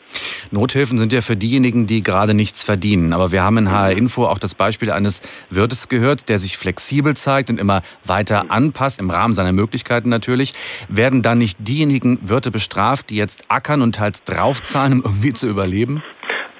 Nothilfen 0.50 0.98
sind 0.98 1.12
ja 1.12 1.20
für 1.20 1.36
diejenigen, 1.36 1.86
die 1.86 2.02
gerade 2.02 2.34
nichts 2.34 2.64
verdienen. 2.64 3.12
Aber 3.12 3.30
wir 3.30 3.42
haben 3.42 3.58
in 3.58 3.70
HR 3.70 3.96
Info 3.96 4.24
auch 4.24 4.38
das 4.38 4.54
Beispiel 4.54 4.90
eines 4.90 5.22
Wirtes 5.50 5.88
gehört, 5.88 6.28
der 6.28 6.38
sich 6.38 6.56
flexibel 6.56 6.79
flexibel 6.80 7.14
zeigt 7.14 7.50
und 7.50 7.60
immer 7.60 7.82
weiter 8.04 8.50
anpasst, 8.50 8.98
im 8.98 9.10
Rahmen 9.10 9.34
seiner 9.34 9.52
Möglichkeiten 9.52 10.08
natürlich, 10.08 10.54
werden 10.88 11.20
dann 11.22 11.36
nicht 11.38 11.58
diejenigen 11.60 12.18
Wirte 12.26 12.50
bestraft, 12.50 13.10
die 13.10 13.16
jetzt 13.16 13.44
ackern 13.48 13.82
und 13.82 13.96
teils 13.96 14.24
draufzahlen, 14.24 14.94
um 14.94 15.00
irgendwie 15.02 15.34
zu 15.34 15.46
überleben? 15.46 16.02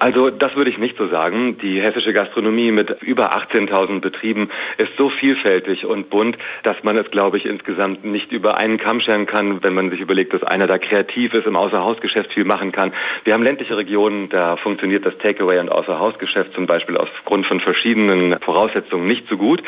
Also 0.01 0.31
das 0.31 0.55
würde 0.55 0.71
ich 0.71 0.79
nicht 0.79 0.97
so 0.97 1.07
sagen. 1.09 1.59
Die 1.59 1.79
hessische 1.79 2.11
Gastronomie 2.11 2.71
mit 2.71 3.03
über 3.03 3.35
18.000 3.35 3.99
Betrieben 3.99 4.49
ist 4.79 4.89
so 4.97 5.11
vielfältig 5.11 5.85
und 5.85 6.09
bunt, 6.09 6.39
dass 6.63 6.75
man 6.81 6.97
es, 6.97 7.11
glaube 7.11 7.37
ich, 7.37 7.45
insgesamt 7.45 8.03
nicht 8.03 8.31
über 8.31 8.57
einen 8.57 8.79
Kamm 8.79 8.99
scheren 9.01 9.27
kann, 9.27 9.61
wenn 9.61 9.75
man 9.75 9.91
sich 9.91 9.99
überlegt, 9.99 10.33
dass 10.33 10.41
einer 10.41 10.65
da 10.65 10.79
kreativ 10.79 11.35
ist, 11.35 11.45
im 11.45 11.55
Außerhausgeschäft 11.55 12.33
viel 12.33 12.45
machen 12.45 12.71
kann. 12.71 12.93
Wir 13.25 13.35
haben 13.35 13.43
ländliche 13.43 13.77
Regionen, 13.77 14.29
da 14.29 14.57
funktioniert 14.57 15.05
das 15.05 15.15
Takeaway 15.19 15.59
und 15.59 15.69
Außerhausgeschäft 15.69 16.55
zum 16.55 16.65
Beispiel 16.65 16.97
aufgrund 16.97 17.45
von 17.45 17.59
verschiedenen 17.59 18.39
Voraussetzungen 18.39 19.05
nicht 19.05 19.27
so 19.29 19.37
gut. 19.37 19.61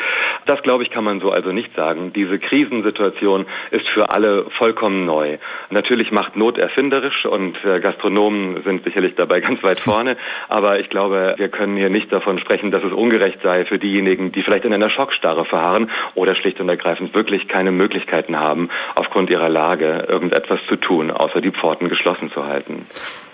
Das, 0.46 0.60
glaube 0.64 0.82
ich, 0.82 0.90
kann 0.90 1.04
man 1.04 1.20
so 1.20 1.30
also 1.30 1.52
nicht 1.52 1.72
sagen. 1.76 2.12
Diese 2.12 2.40
Krisensituation 2.40 3.46
ist 3.70 3.86
für 3.90 4.10
alle 4.10 4.46
vollkommen 4.58 5.06
neu. 5.06 5.38
Natürlich 5.70 6.10
macht 6.10 6.34
Not 6.34 6.58
erfinderisch 6.58 7.24
und 7.24 7.56
äh, 7.64 7.78
Gastronomen 7.78 8.64
sind 8.64 8.82
sicherlich 8.82 9.14
dabei 9.14 9.38
ganz 9.38 9.62
weit 9.62 9.78
vorne. 9.78 10.16
Aber 10.48 10.80
ich 10.80 10.90
glaube, 10.90 11.34
wir 11.36 11.48
können 11.48 11.76
hier 11.76 11.90
nicht 11.90 12.12
davon 12.12 12.38
sprechen, 12.38 12.70
dass 12.70 12.82
es 12.82 12.92
ungerecht 12.92 13.38
sei 13.42 13.64
für 13.64 13.78
diejenigen, 13.78 14.32
die 14.32 14.42
vielleicht 14.42 14.64
in 14.64 14.72
einer 14.72 14.90
Schockstarre 14.90 15.44
verharren 15.44 15.90
oder 16.14 16.34
schlicht 16.34 16.60
und 16.60 16.68
ergreifend 16.68 17.14
wirklich 17.14 17.48
keine 17.48 17.70
Möglichkeiten 17.70 18.38
haben, 18.38 18.68
aufgrund 18.94 19.30
ihrer 19.30 19.48
Lage 19.48 20.06
irgendetwas 20.08 20.60
zu 20.68 20.76
tun, 20.76 21.10
außer 21.10 21.40
die 21.40 21.50
Pforten 21.50 21.88
geschlossen 21.88 22.30
zu 22.32 22.44
halten. 22.44 22.86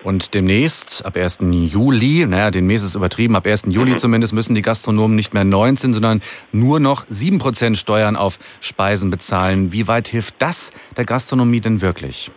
Und 0.03 0.35
demnächst, 0.35 1.05
ab 1.05 1.17
1. 1.17 1.41
Juli, 1.43 2.25
naja, 2.27 2.51
demnächst 2.51 2.87
ist 2.87 2.95
übertrieben, 2.95 3.37
ab 3.37 3.47
1. 3.47 3.67
Juli 3.69 3.93
mhm. 3.93 3.99
zumindest, 3.99 4.33
müssen 4.33 4.55
die 4.55 4.63
Gastronomen 4.63 5.15
nicht 5.15 5.35
mehr 5.35 5.45
19, 5.45 5.93
sondern 5.93 6.21
nur 6.53 6.81
noch 6.81 7.05
7% 7.05 7.77
Steuern 7.77 8.17
auf 8.17 8.39
Speisen 8.61 9.11
bezahlen. 9.11 9.73
Wie 9.73 9.89
weit 9.89 10.09
hilft 10.09 10.35
das 10.39 10.73
der 10.97 11.05
Gastronomie 11.05 11.61
denn 11.61 11.83
wirklich? 11.83 12.31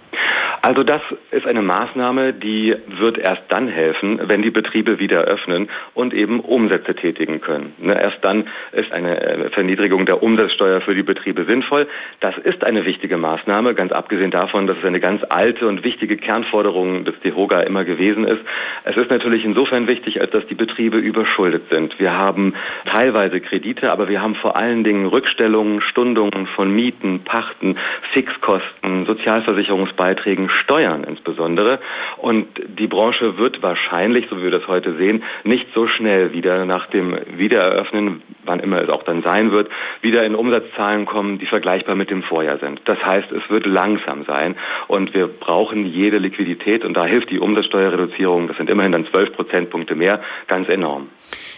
Also 0.66 0.84
das 0.84 1.02
ist 1.32 1.46
eine 1.46 1.62
Maßnahme, 1.62 2.32
die 2.32 2.74
wird 2.88 3.18
erst 3.18 3.42
dann 3.50 3.68
helfen, 3.68 4.18
wenn 4.30 4.42
die 4.42 4.50
Betriebe 4.50 4.98
wieder 4.98 5.26
öffnen 5.26 5.68
und 5.94 6.14
eben 6.14 6.40
Umsätze 6.40 6.96
tätigen 6.96 7.42
können. 7.42 7.74
Ne, 7.80 8.02
erst 8.02 8.20
dann 8.22 8.48
ist 8.72 8.90
eine 8.94 9.20
äh, 9.20 9.50
Verniedrigung 9.50 10.06
der 10.06 10.24
Umsatzsteuer 10.24 10.80
für 10.80 10.96
die 10.96 11.04
Betriebe 11.04 11.44
sinnvoll. 11.50 11.86
Das 12.22 12.38
ist 12.38 12.64
eine 12.64 12.86
wichtige 12.86 13.18
Maßnahme, 13.18 13.76
ganz 13.76 13.92
abgesehen 13.92 14.32
davon, 14.32 14.66
dass 14.66 14.78
es 14.78 14.86
eine 14.86 15.02
ganz 15.02 15.22
alte 15.28 15.68
und 15.68 15.84
wichtige 15.84 16.16
Kernforderung 16.16 17.04
des 17.04 17.20
DEHOGA 17.20 17.60
immer 17.64 17.84
gewesen 17.84 18.24
ist. 18.24 18.40
Es 18.86 18.96
ist 18.96 19.10
natürlich 19.10 19.44
insofern 19.44 19.88
wichtig, 19.88 20.22
als 20.22 20.32
dass 20.32 20.48
die 20.48 20.56
Betriebe 20.56 20.98
überschuldet 20.98 21.64
sind. 21.72 22.00
Wir 22.00 22.18
haben 22.18 22.54
teilweise 22.86 23.42
Kredite, 23.42 23.92
aber 23.92 24.08
wir 24.08 24.22
haben 24.22 24.36
vor 24.36 24.58
allen 24.58 24.86
Dingen 24.86 25.08
Rückstellungen, 25.08 25.82
Stundungen 25.82 26.48
von 26.56 26.74
Mieten, 26.74 27.26
Pachten, 27.26 27.76
Fixkosten, 28.14 29.06
Sozialversicherungsbeiträgen, 29.06 30.53
Steuern 30.54 31.04
insbesondere. 31.04 31.80
Und 32.18 32.48
die 32.80 32.88
Branche 32.88 33.38
wird 33.38 33.62
wahrscheinlich, 33.62 34.28
so 34.30 34.38
wie 34.38 34.44
wir 34.44 34.52
das 34.52 34.68
heute 34.68 34.96
sehen, 34.96 35.24
nicht 35.44 35.68
so 35.74 35.88
schnell 35.88 36.34
wieder 36.34 36.66
nach 36.66 36.88
dem 36.88 37.18
Wiedereröffnen, 37.36 38.22
wann 38.46 38.60
immer 38.60 38.82
es 38.82 38.90
auch 38.90 39.04
dann 39.04 39.24
sein 39.24 39.52
wird, 39.52 39.70
wieder 40.02 40.24
in 40.24 40.36
Umsatzzahlen 40.36 41.06
kommen, 41.06 41.40
die 41.40 41.46
vergleichbar 41.46 41.96
mit 41.96 42.10
dem 42.10 42.24
Vorjahr 42.24 42.60
sind. 42.60 42.82
Das 42.86 43.00
heißt, 43.04 43.32
es 43.32 43.50
wird 43.50 43.66
langsam 43.66 44.26
sein 44.26 44.56
und 44.88 45.14
wir 45.14 45.28
brauchen 45.28 45.86
jede 45.86 46.18
Liquidität 46.18 46.84
und 46.84 46.94
da 46.96 47.06
hilft 47.06 47.30
die 47.30 47.40
Umsatzsteuerreduzierung, 47.40 48.48
das 48.48 48.58
sind 48.58 48.70
immerhin 48.70 48.92
dann 48.92 49.08
zwölf 49.08 49.34
Prozentpunkte 49.34 49.96
mehr, 49.96 50.22
ganz 50.48 50.68
enorm. 50.70 51.10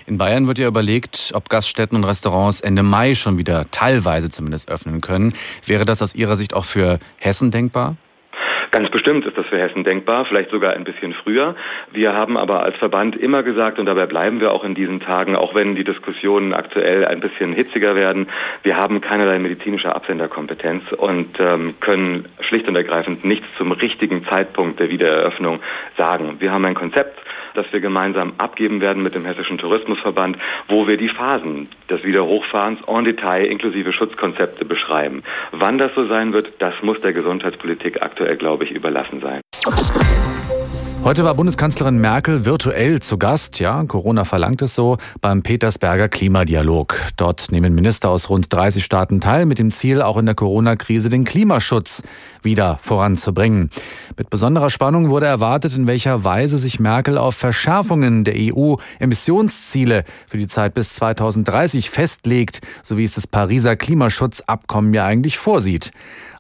In 0.08 0.18
Bayern 0.18 0.48
wird 0.48 0.60
ja 0.60 0.68
überlegt, 0.68 1.32
ob 1.34 1.50
Gaststätten 1.50 1.98
und 1.98 2.04
Restaurants 2.04 2.62
Ende 2.62 2.84
Mai 2.84 3.16
schon 3.16 3.38
wieder 3.38 3.66
teilweise 3.72 4.30
zumindest 4.30 4.70
öffnen 4.70 5.02
können. 5.02 5.34
Wäre 5.66 5.86
das 5.86 6.02
aus 6.02 6.16
Ihrer 6.16 6.36
Sicht 6.36 6.54
auch 6.54 6.66
für 6.66 7.00
Hessen 7.20 7.52
denkbar? 7.52 7.96
Ganz 8.76 8.92
bestimmt 8.92 9.26
ist 9.26 9.38
das 9.38 9.46
für 9.46 9.58
Hessen 9.58 9.86
denkbar, 9.86 10.26
vielleicht 10.26 10.50
sogar 10.50 10.74
ein 10.74 10.84
bisschen 10.84 11.14
früher. 11.14 11.56
Wir 11.94 12.12
haben 12.12 12.36
aber 12.36 12.62
als 12.64 12.76
Verband 12.76 13.16
immer 13.16 13.42
gesagt, 13.42 13.80
und 13.80 13.86
dabei 13.86 14.06
bleiben 14.06 14.42
wir 14.42 14.52
auch 14.52 14.66
in 14.66 14.76
diesen 14.76 15.00
Tagen, 15.00 15.38
auch 15.38 15.56
wenn 15.56 15.76
die 15.76 15.86
Diskussionen 15.86 16.54
aktuell 16.54 17.06
ein 17.06 17.22
bisschen 17.22 17.54
hitziger 17.54 17.96
werden, 17.96 18.28
wir 18.64 18.76
haben 18.76 19.00
keinerlei 19.00 19.40
medizinische 19.40 19.96
Absenderkompetenz 19.96 20.92
und 20.92 21.40
ähm, 21.40 21.76
können 21.80 22.26
schlicht 22.42 22.68
und 22.68 22.76
ergreifend 22.76 23.24
nichts 23.24 23.48
zum 23.58 23.72
richtigen 23.72 24.26
Zeitpunkt 24.26 24.78
der 24.78 24.90
Wiedereröffnung 24.90 25.62
sagen. 25.98 26.36
Wir 26.40 26.52
haben 26.52 26.66
ein 26.66 26.76
Konzept, 26.76 27.18
das 27.56 27.66
wir 27.72 27.80
gemeinsam 27.80 28.34
abgeben 28.38 28.82
werden 28.82 29.04
mit 29.04 29.16
dem 29.16 29.26
Hessischen 29.26 29.58
Tourismusverband, 29.58 30.38
wo 30.68 30.88
wir 30.88 30.98
die 30.98 31.10
Phasen 31.10 31.70
des 31.90 32.04
Wiederhochfahrens 32.04 32.80
en 32.88 33.06
Detail 33.06 33.46
inklusive 33.46 33.94
Schutzkonzepte 33.94 34.66
beschreiben. 34.66 35.24
Wann 35.52 35.78
das 35.78 35.94
so 35.96 36.06
sein 36.08 36.34
wird, 36.34 36.62
das 36.62 36.82
muss 36.82 37.02
der 37.02 37.14
Gesundheitspolitik 37.14 38.04
aktuell, 38.04 38.38
glaube 38.38 38.66
ich, 38.66 38.72
überlassen 38.72 39.22
sein. 39.22 39.45
Heute 41.06 41.24
war 41.24 41.36
Bundeskanzlerin 41.36 42.00
Merkel 42.00 42.46
virtuell 42.46 43.00
zu 43.00 43.20
Gast, 43.20 43.60
ja, 43.60 43.84
Corona 43.84 44.26
verlangt 44.26 44.64
es 44.64 44.74
so, 44.74 44.98
beim 45.22 45.44
Petersberger 45.44 46.10
Klimadialog. 46.10 46.96
Dort 47.16 47.52
nehmen 47.52 47.76
Minister 47.76 48.10
aus 48.10 48.32
rund 48.32 48.52
30 48.52 48.84
Staaten 48.84 49.22
teil, 49.22 49.46
mit 49.46 49.60
dem 49.60 49.70
Ziel, 49.70 50.02
auch 50.02 50.18
in 50.18 50.26
der 50.26 50.34
Corona-Krise 50.34 51.10
den 51.10 51.24
Klimaschutz 51.24 52.02
wieder 52.42 52.80
voranzubringen. 52.82 53.70
Mit 54.18 54.32
besonderer 54.32 54.72
Spannung 54.72 55.10
wurde 55.10 55.28
erwartet, 55.28 55.76
in 55.76 55.86
welcher 55.86 56.24
Weise 56.24 56.58
sich 56.58 56.80
Merkel 56.80 57.20
auf 57.20 57.36
Verschärfungen 57.36 58.24
der 58.24 58.34
EU-Emissionsziele 58.36 60.06
für 60.26 60.38
die 60.40 60.48
Zeit 60.48 60.74
bis 60.74 60.96
2030 60.96 61.92
festlegt, 61.92 62.62
so 62.82 62.98
wie 62.98 63.04
es 63.04 63.14
das 63.14 63.28
Pariser 63.28 63.76
Klimaschutzabkommen 63.76 64.92
ja 64.96 65.06
eigentlich 65.06 65.38
vorsieht. 65.38 65.92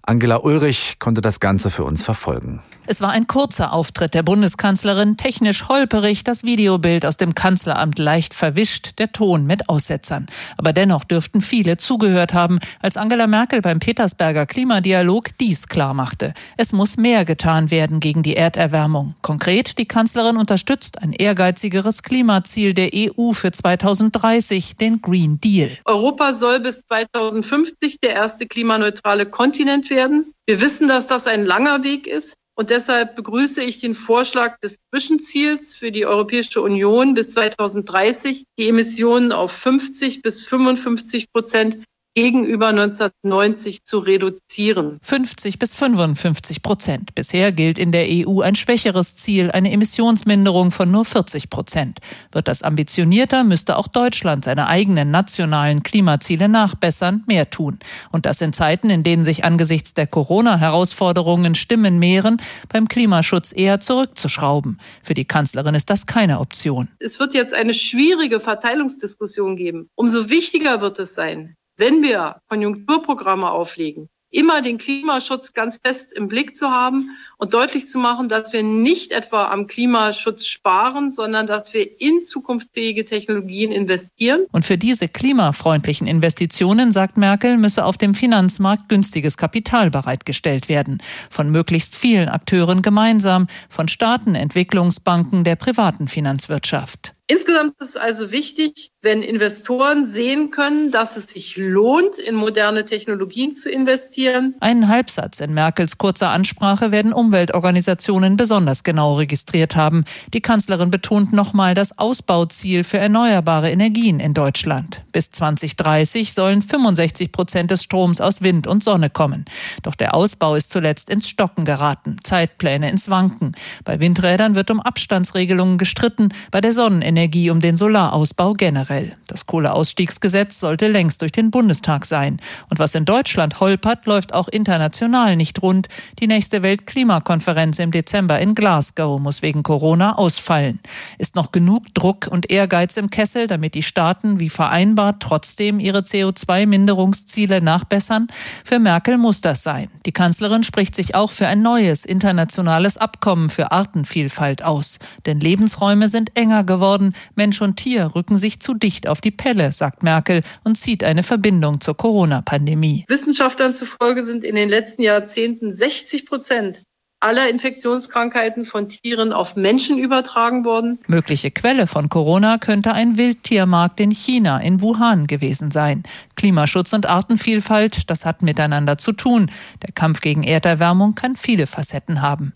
Angela 0.01 0.37
Ulrich 0.37 0.95
konnte 0.97 1.21
das 1.21 1.39
Ganze 1.39 1.69
für 1.69 1.83
uns 1.83 2.03
verfolgen. 2.03 2.63
Es 2.87 3.01
war 3.01 3.09
ein 3.09 3.25
kurzer 3.25 3.73
Auftritt 3.73 4.13
der 4.13 4.21
Bundeskanzlerin, 4.21 5.17
technisch 5.17 5.67
holperig, 5.67 6.23
das 6.23 6.43
Videobild 6.43 7.05
aus 7.05 7.17
dem 7.17 7.33
Kanzleramt 7.33 7.97
leicht 7.97 8.35
verwischt, 8.35 8.99
der 8.99 9.11
Ton 9.11 9.45
mit 9.45 9.69
Aussetzern. 9.69 10.27
Aber 10.57 10.71
dennoch 10.71 11.03
dürften 11.03 11.41
viele 11.41 11.77
zugehört 11.77 12.33
haben, 12.33 12.59
als 12.79 12.97
Angela 12.97 13.25
Merkel 13.25 13.61
beim 13.61 13.79
Petersberger 13.79 14.45
Klimadialog 14.45 15.35
dies 15.39 15.67
klarmachte. 15.67 16.33
Es 16.57 16.73
muss 16.73 16.97
mehr 16.97 17.25
getan 17.25 17.71
werden 17.71 17.99
gegen 17.99 18.21
die 18.21 18.35
Erderwärmung. 18.35 19.15
Konkret, 19.21 19.79
die 19.79 19.87
Kanzlerin 19.87 20.37
unterstützt 20.37 21.01
ein 21.01 21.11
ehrgeizigeres 21.11 22.03
Klimaziel 22.03 22.73
der 22.75 22.91
EU 22.93 23.31
für 23.33 23.51
2030, 23.51 24.75
den 24.77 25.01
Green 25.01 25.41
Deal. 25.41 25.77
Europa 25.85 26.33
soll 26.35 26.59
bis 26.59 26.85
2050 26.87 27.99
der 27.99 28.11
erste 28.11 28.45
klimaneutrale 28.45 29.25
Kontinent 29.25 29.89
werden. 29.89 30.33
Wir 30.45 30.61
wissen, 30.61 30.87
dass 30.87 31.07
das 31.07 31.25
ein 31.25 31.45
langer 31.45 31.83
Weg 31.83 32.05
ist. 32.05 32.35
Und 32.57 32.69
deshalb 32.69 33.17
begrüße 33.17 33.61
ich 33.61 33.79
den 33.81 33.95
Vorschlag 33.95 34.59
des 34.61 34.77
Zwischenziels 34.89 35.75
für 35.75 35.91
die 35.91 36.05
Europäische 36.05 36.61
Union 36.61 37.13
bis 37.13 37.31
2030, 37.31 38.45
die 38.57 38.69
Emissionen 38.69 39.33
auf 39.33 39.51
50 39.51 40.21
bis 40.21 40.45
55 40.45 41.31
Prozent 41.33 41.83
gegenüber 42.15 42.67
1990 42.69 43.83
zu 43.83 43.99
reduzieren. 43.99 44.99
50 45.01 45.59
bis 45.59 45.75
55 45.75 46.61
Prozent. 46.61 47.13
Bisher 47.13 47.51
gilt 47.51 47.77
in 47.77 47.91
der 47.91 48.07
EU 48.09 48.39
ein 48.39 48.55
schwächeres 48.55 49.17
Ziel, 49.17 49.51
eine 49.51 49.71
Emissionsminderung 49.71 50.71
von 50.71 50.89
nur 50.89 51.03
40 51.03 51.49
Prozent. 51.49 51.99
Wird 52.31 52.47
das 52.47 52.63
ambitionierter, 52.63 53.43
müsste 53.43 53.77
auch 53.77 53.89
Deutschland 53.89 54.45
seine 54.45 54.67
eigenen 54.67 55.11
nationalen 55.11 55.83
Klimaziele 55.83 56.47
nachbessern, 56.47 57.23
mehr 57.27 57.49
tun. 57.49 57.79
Und 58.11 58.25
das 58.25 58.39
in 58.39 58.53
Zeiten, 58.53 58.89
in 58.89 59.03
denen 59.03 59.25
sich 59.25 59.43
angesichts 59.43 59.93
der 59.93 60.07
Corona-Herausforderungen 60.07 61.53
Stimmen 61.53 61.99
mehren, 61.99 62.41
beim 62.71 62.87
Klimaschutz 62.87 63.51
eher 63.53 63.81
zurückzuschrauben. 63.81 64.79
Für 65.03 65.13
die 65.13 65.25
Kanzlerin 65.25 65.75
ist 65.75 65.89
das 65.89 66.05
keine 66.05 66.39
Option. 66.39 66.87
Es 66.99 67.19
wird 67.19 67.33
jetzt 67.33 67.53
eine 67.53 67.73
schwierige 67.73 68.39
Verteilungsdiskussion 68.39 69.57
geben. 69.57 69.89
Umso 69.95 70.29
wichtiger 70.29 70.79
wird 70.79 70.99
es 70.99 71.13
sein, 71.13 71.55
wenn 71.77 72.01
wir 72.01 72.41
Konjunkturprogramme 72.47 73.49
auflegen, 73.49 74.09
immer 74.35 74.61
den 74.61 74.77
Klimaschutz 74.77 75.53
ganz 75.53 75.79
fest 75.81 76.11
im 76.13 76.27
Blick 76.27 76.57
zu 76.57 76.69
haben 76.69 77.11
und 77.37 77.53
deutlich 77.53 77.87
zu 77.87 77.97
machen, 77.97 78.27
dass 78.27 78.51
wir 78.51 78.63
nicht 78.63 79.11
etwa 79.11 79.45
am 79.45 79.67
Klimaschutz 79.67 80.45
sparen, 80.45 81.09
sondern 81.09 81.47
dass 81.47 81.73
wir 81.73 82.01
in 82.01 82.25
zukunftsfähige 82.25 83.05
Technologien 83.05 83.71
investieren. 83.71 84.45
Und 84.51 84.65
für 84.65 84.77
diese 84.77 85.07
klimafreundlichen 85.07 86.05
Investitionen, 86.05 86.91
sagt 86.91 87.17
Merkel, 87.17 87.57
müsse 87.57 87.85
auf 87.85 87.97
dem 87.97 88.13
Finanzmarkt 88.13 88.89
günstiges 88.89 89.37
Kapital 89.37 89.89
bereitgestellt 89.89 90.67
werden. 90.67 91.01
Von 91.29 91.49
möglichst 91.49 91.95
vielen 91.95 92.27
Akteuren 92.27 92.81
gemeinsam, 92.81 93.47
von 93.69 93.87
Staaten, 93.87 94.35
Entwicklungsbanken, 94.35 95.45
der 95.45 95.55
privaten 95.55 96.07
Finanzwirtschaft. 96.09 97.14
Insgesamt 97.27 97.73
ist 97.81 97.89
es 97.89 97.97
also 97.97 98.31
wichtig, 98.31 98.91
wenn 99.01 99.23
Investoren 99.23 100.05
sehen 100.05 100.51
können, 100.51 100.91
dass 100.91 101.17
es 101.17 101.27
sich 101.27 101.57
lohnt, 101.57 102.19
in 102.19 102.35
moderne 102.35 102.85
Technologien 102.85 103.55
zu 103.55 103.69
investieren. 103.69 104.53
Einen 104.59 104.87
Halbsatz 104.87 105.39
in 105.39 105.53
Merkels 105.53 105.97
kurzer 105.97 106.29
Ansprache 106.29 106.91
werden 106.91 107.13
Umweltorganisationen 107.13 108.37
besonders 108.37 108.83
genau 108.83 109.15
registriert 109.15 109.75
haben. 109.75 110.05
Die 110.35 110.41
Kanzlerin 110.41 110.91
betont 110.91 111.33
nochmal 111.33 111.73
das 111.73 111.97
Ausbauziel 111.97 112.83
für 112.83 112.99
erneuerbare 112.99 113.71
Energien 113.71 114.19
in 114.19 114.35
Deutschland. 114.35 115.03
Bis 115.11 115.31
2030 115.31 116.31
sollen 116.33 116.61
65 116.61 117.31
Prozent 117.31 117.71
des 117.71 117.83
Stroms 117.83 118.21
aus 118.21 118.43
Wind 118.43 118.67
und 118.67 118.83
Sonne 118.83 119.09
kommen. 119.09 119.45
Doch 119.81 119.95
der 119.95 120.13
Ausbau 120.13 120.53
ist 120.55 120.71
zuletzt 120.71 121.09
ins 121.09 121.27
Stocken 121.27 121.65
geraten, 121.65 122.17
Zeitpläne 122.23 122.89
ins 122.89 123.09
Wanken. 123.09 123.53
Bei 123.83 123.99
Windrädern 123.99 124.53
wird 124.53 124.69
um 124.69 124.79
Abstandsregelungen 124.79 125.79
gestritten, 125.79 126.29
bei 126.51 126.61
der 126.61 126.71
Sonnenenergie 126.71 127.14
Energie 127.15 127.49
um 127.49 127.61
den 127.61 127.77
Solarausbau 127.77 128.55
generell. 128.55 129.15
Das 129.27 129.45
Kohleausstiegsgesetz 129.45 130.59
sollte 130.59 130.89
längst 130.89 131.21
durch 131.21 131.31
den 131.31 131.49
Bundestag 131.49 132.03
sein. 132.03 132.41
Und 132.69 132.77
was 132.77 132.93
in 132.93 133.05
Deutschland 133.05 133.61
holpert, 133.61 134.05
läuft 134.05 134.33
auch 134.33 134.49
international 134.49 135.37
nicht 135.37 135.61
rund. 135.61 135.87
Die 136.19 136.27
nächste 136.27 136.61
Weltklimakonferenz 136.61 137.79
im 137.79 137.91
Dezember 137.91 138.39
in 138.39 138.53
Glasgow 138.53 139.17
muss 139.21 139.41
wegen 139.41 139.63
Corona 139.63 140.17
ausfallen. 140.17 140.81
Ist 141.17 141.37
noch 141.37 141.53
genug 141.53 141.93
Druck 141.93 142.27
und 142.29 142.51
Ehrgeiz 142.51 142.97
im 142.97 143.09
Kessel, 143.09 143.47
damit 143.47 143.75
die 143.75 143.83
Staaten 143.83 144.41
wie 144.41 144.49
vereinbart 144.49 145.21
trotzdem 145.21 145.79
ihre 145.79 145.99
CO2-Minderungsziele 145.99 147.61
nachbessern? 147.61 148.27
Für 148.65 148.79
Merkel 148.79 149.17
muss 149.17 149.39
das 149.39 149.63
sein. 149.63 149.87
Die 150.05 150.11
Kanzlerin 150.11 150.63
spricht 150.63 150.95
sich 150.95 151.15
auch 151.15 151.31
für 151.31 151.47
ein 151.47 151.61
neues 151.61 152.03
internationales 152.03 152.97
Abkommen 152.97 153.49
für 153.49 153.71
Artenvielfalt 153.71 154.65
aus. 154.65 154.99
Denn 155.25 155.39
Lebensräume 155.39 156.09
sind 156.09 156.35
enger 156.35 156.65
geworden 156.65 157.04
worden. 157.05 157.15
Mensch 157.35 157.61
und 157.61 157.77
Tier 157.77 158.11
rücken 158.15 158.37
sich 158.37 158.59
zu 158.59 158.73
dicht 158.73 159.07
auf 159.07 159.21
die 159.21 159.31
Pelle, 159.31 159.71
sagt 159.71 160.03
Merkel 160.03 160.41
und 160.63 160.77
zieht 160.77 161.03
eine 161.03 161.23
Verbindung 161.23 161.81
zur 161.81 161.97
Corona-Pandemie. 161.97 163.05
Wissenschaftlern 163.07 163.73
zufolge 163.73 164.23
sind 164.23 164.43
in 164.43 164.55
den 164.55 164.69
letzten 164.69 165.01
Jahrzehnten 165.01 165.73
60 165.73 166.25
Prozent 166.25 166.81
aller 167.21 167.49
Infektionskrankheiten 167.49 168.65
von 168.65 168.87
Tieren 168.87 169.33
auf 169.33 169.55
Menschen 169.55 169.97
übertragen 169.97 170.63
worden. 170.63 170.99
Mögliche 171.07 171.49
Quelle 171.49 171.87
von 171.87 172.07
Corona 172.09 172.57
könnte 172.59 172.93
ein 172.93 173.17
Wildtiermarkt 173.17 173.99
in 173.99 174.11
China, 174.11 174.59
in 174.59 174.81
Wuhan 174.81 175.25
gewesen 175.25 175.71
sein. 175.71 176.03
Klimaschutz 176.35 176.93
und 176.93 177.07
Artenvielfalt, 177.07 178.09
das 178.11 178.25
hat 178.25 178.43
miteinander 178.43 178.97
zu 178.97 179.13
tun. 179.13 179.49
Der 179.81 179.93
Kampf 179.95 180.21
gegen 180.21 180.43
Erderwärmung 180.43 181.15
kann 181.15 181.35
viele 181.35 181.65
Facetten 181.65 182.21
haben. 182.21 182.53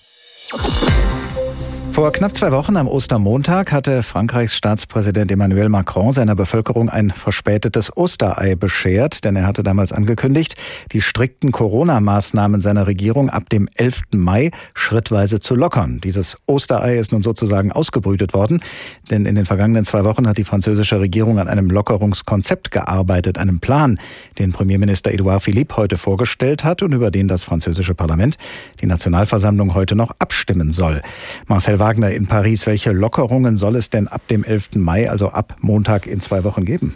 Vor 1.92 2.12
knapp 2.14 2.36
zwei 2.36 2.52
Wochen 2.52 2.78
am 2.78 2.88
Ostermontag 2.88 3.72
hatte 3.72 4.04
Frankreichs 4.04 4.56
Staatspräsident 4.56 5.32
Emmanuel 5.32 5.70
Macron 5.70 6.14
seiner 6.14 6.36
Bevölkerung 6.36 6.88
ein 6.88 7.10
verspätetes 7.10 7.96
Osterei 7.98 8.56
beschert, 8.56 9.26
denn 9.26 9.36
er 9.36 9.48
hatte 9.48 9.64
damals 9.64 9.92
angekündigt, 9.92 10.56
die 10.92 11.02
strikten 11.02 11.52
Corona-Maßnahmen 11.52 12.62
seiner 12.62 12.88
Regierung 12.88 13.30
ab 13.30 13.50
dem 13.50 13.68
11. 13.76 14.02
Mai 14.14 14.52
schrittweise 14.74 15.40
zu 15.40 15.56
lockern. 15.56 16.00
Dieses 16.02 16.38
Osterei 16.46 16.98
ist 16.98 17.12
nun 17.12 17.24
sozusagen 17.24 17.72
ausgebrütet 17.72 18.34
worden, 18.34 18.62
denn 19.10 19.26
in 19.26 19.36
den 19.36 19.46
vergangenen 19.46 19.84
zwei 19.84 20.06
Wochen 20.06 20.28
hat 20.28 20.38
die 20.38 20.46
französische 20.46 21.00
Regierung 21.02 21.40
an 21.40 21.48
einem 21.48 21.70
Lockerungskonzept 21.70 22.72
gearbeitet, 22.72 23.38
einem 23.38 23.60
Plan, 23.60 24.00
den 24.38 24.54
Premierminister 24.54 25.12
Edouard 25.12 25.42
Philippe 25.42 25.76
heute 25.76 25.98
vorgestellt 25.98 26.64
hat 26.64 26.82
und 26.84 26.94
über 26.94 27.12
den 27.12 27.28
das 27.28 27.44
französische 27.44 27.96
Parlament, 27.96 28.38
die 28.80 28.86
Nationalversammlung, 28.86 29.74
heute 29.74 29.96
noch 29.96 30.12
abstimmen 30.20 30.72
soll. 30.72 31.02
Marcel 31.48 31.79
Wagner 31.80 32.12
in 32.12 32.28
Paris, 32.28 32.68
welche 32.68 32.92
Lockerungen 32.92 33.58
soll 33.58 33.76
es 33.76 33.90
denn 33.90 34.08
ab 34.08 34.28
dem 34.28 34.44
11. 34.44 34.76
Mai, 34.76 35.10
also 35.10 35.30
ab 35.30 35.56
Montag 35.62 36.06
in 36.06 36.20
zwei 36.20 36.44
Wochen 36.44 36.66
geben? 36.66 36.96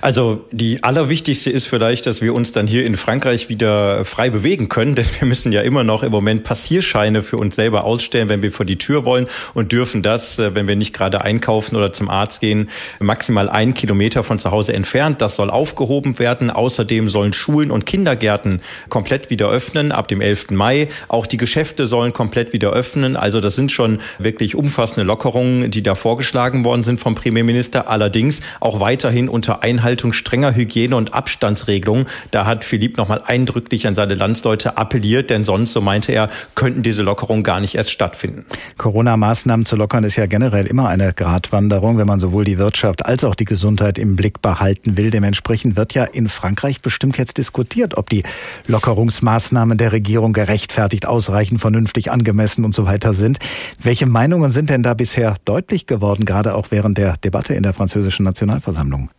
Also 0.00 0.44
die 0.50 0.82
allerwichtigste 0.82 1.50
ist 1.50 1.66
vielleicht, 1.66 2.06
dass 2.06 2.22
wir 2.22 2.34
uns 2.34 2.52
dann 2.52 2.66
hier 2.66 2.84
in 2.84 2.96
Frankreich 2.96 3.48
wieder 3.48 4.04
frei 4.04 4.30
bewegen 4.30 4.68
können, 4.68 4.94
denn 4.96 5.06
wir 5.18 5.26
müssen 5.26 5.52
ja 5.52 5.62
immer 5.62 5.84
noch 5.84 6.02
im 6.02 6.12
Moment 6.12 6.44
Passierscheine 6.44 7.22
für 7.22 7.36
uns 7.36 7.56
selber 7.56 7.84
ausstellen, 7.84 8.28
wenn 8.28 8.42
wir 8.42 8.52
vor 8.52 8.66
die 8.66 8.78
Tür 8.78 9.04
wollen 9.04 9.26
und 9.54 9.72
dürfen 9.72 10.02
das, 10.02 10.38
äh, 10.38 10.54
wenn 10.54 10.68
wir 10.68 10.76
nicht 10.76 10.92
gerade 10.92 11.22
einkaufen 11.22 11.76
oder 11.76 11.92
zum 11.92 12.08
Arzt 12.08 12.40
gehen, 12.40 12.68
maximal 12.98 13.48
einen 13.48 13.74
Kilometer 13.74 14.22
von 14.22 14.38
zu 14.38 14.50
Hause 14.50 14.72
entfernt. 14.72 15.20
Das 15.20 15.36
soll 15.36 15.50
aufgehoben 15.50 16.18
werden. 16.18 16.50
Außerdem 16.50 17.08
sollen 17.08 17.32
Schulen 17.32 17.70
und 17.70 17.86
Kindergärten 17.86 18.60
komplett 18.88 19.30
wieder 19.30 19.48
öffnen 19.48 19.92
ab 19.92 20.08
dem 20.08 20.20
11. 20.20 20.50
Mai. 20.50 20.88
Auch 21.08 21.26
die 21.26 21.36
Geschäfte 21.36 21.86
sollen 21.86 22.12
komplett 22.12 22.52
wieder 22.52 22.70
öffnen. 22.70 23.16
Also 23.16 23.40
das 23.40 23.56
sind 23.56 23.72
schon 23.72 24.00
wirklich 24.18 24.54
umfassende 24.54 25.04
Lockerungen, 25.04 25.70
die 25.70 25.82
da 25.82 25.94
vorgeschlagen 25.94 26.64
worden 26.64 26.82
sind 26.82 27.00
vom 27.00 27.14
Premierminister. 27.14 27.88
Allerdings 27.88 28.40
auch 28.60 28.80
weiterhin 28.80 29.28
unter 29.28 29.59
Einhaltung 29.62 30.12
strenger 30.12 30.54
Hygiene- 30.54 30.96
und 30.96 31.14
Abstandsregelungen. 31.14 32.06
Da 32.30 32.46
hat 32.46 32.64
Philipp 32.64 32.96
nochmal 32.96 33.22
eindrücklich 33.26 33.86
an 33.86 33.94
seine 33.94 34.14
Landsleute 34.14 34.76
appelliert, 34.76 35.30
denn 35.30 35.44
sonst, 35.44 35.72
so 35.72 35.80
meinte 35.80 36.12
er, 36.12 36.28
könnten 36.54 36.82
diese 36.82 37.02
Lockerungen 37.02 37.42
gar 37.42 37.60
nicht 37.60 37.74
erst 37.74 37.90
stattfinden. 37.90 38.44
Corona-Maßnahmen 38.76 39.66
zu 39.66 39.76
lockern 39.76 40.04
ist 40.04 40.16
ja 40.16 40.26
generell 40.26 40.66
immer 40.66 40.88
eine 40.88 41.12
Gratwanderung, 41.12 41.98
wenn 41.98 42.06
man 42.06 42.20
sowohl 42.20 42.44
die 42.44 42.58
Wirtschaft 42.58 43.04
als 43.06 43.24
auch 43.24 43.34
die 43.34 43.44
Gesundheit 43.44 43.98
im 43.98 44.16
Blick 44.16 44.42
behalten 44.42 44.96
will. 44.96 45.10
Dementsprechend 45.10 45.76
wird 45.76 45.94
ja 45.94 46.04
in 46.04 46.28
Frankreich 46.28 46.80
bestimmt 46.80 47.18
jetzt 47.18 47.38
diskutiert, 47.38 47.96
ob 47.96 48.10
die 48.10 48.22
Lockerungsmaßnahmen 48.66 49.78
der 49.78 49.92
Regierung 49.92 50.32
gerechtfertigt, 50.32 51.06
ausreichend, 51.06 51.60
vernünftig, 51.60 52.10
angemessen 52.10 52.64
und 52.64 52.74
so 52.74 52.86
weiter 52.86 53.14
sind. 53.14 53.38
Welche 53.80 54.06
Meinungen 54.06 54.50
sind 54.50 54.70
denn 54.70 54.82
da 54.82 54.94
bisher 54.94 55.34
deutlich 55.44 55.86
geworden, 55.86 56.24
gerade 56.24 56.54
auch 56.54 56.68
während 56.70 56.98
der 56.98 57.16
Debatte 57.18 57.54
in 57.54 57.62
der 57.62 57.74
französischen 57.74 58.24
Nationalversammlung? 58.24 59.10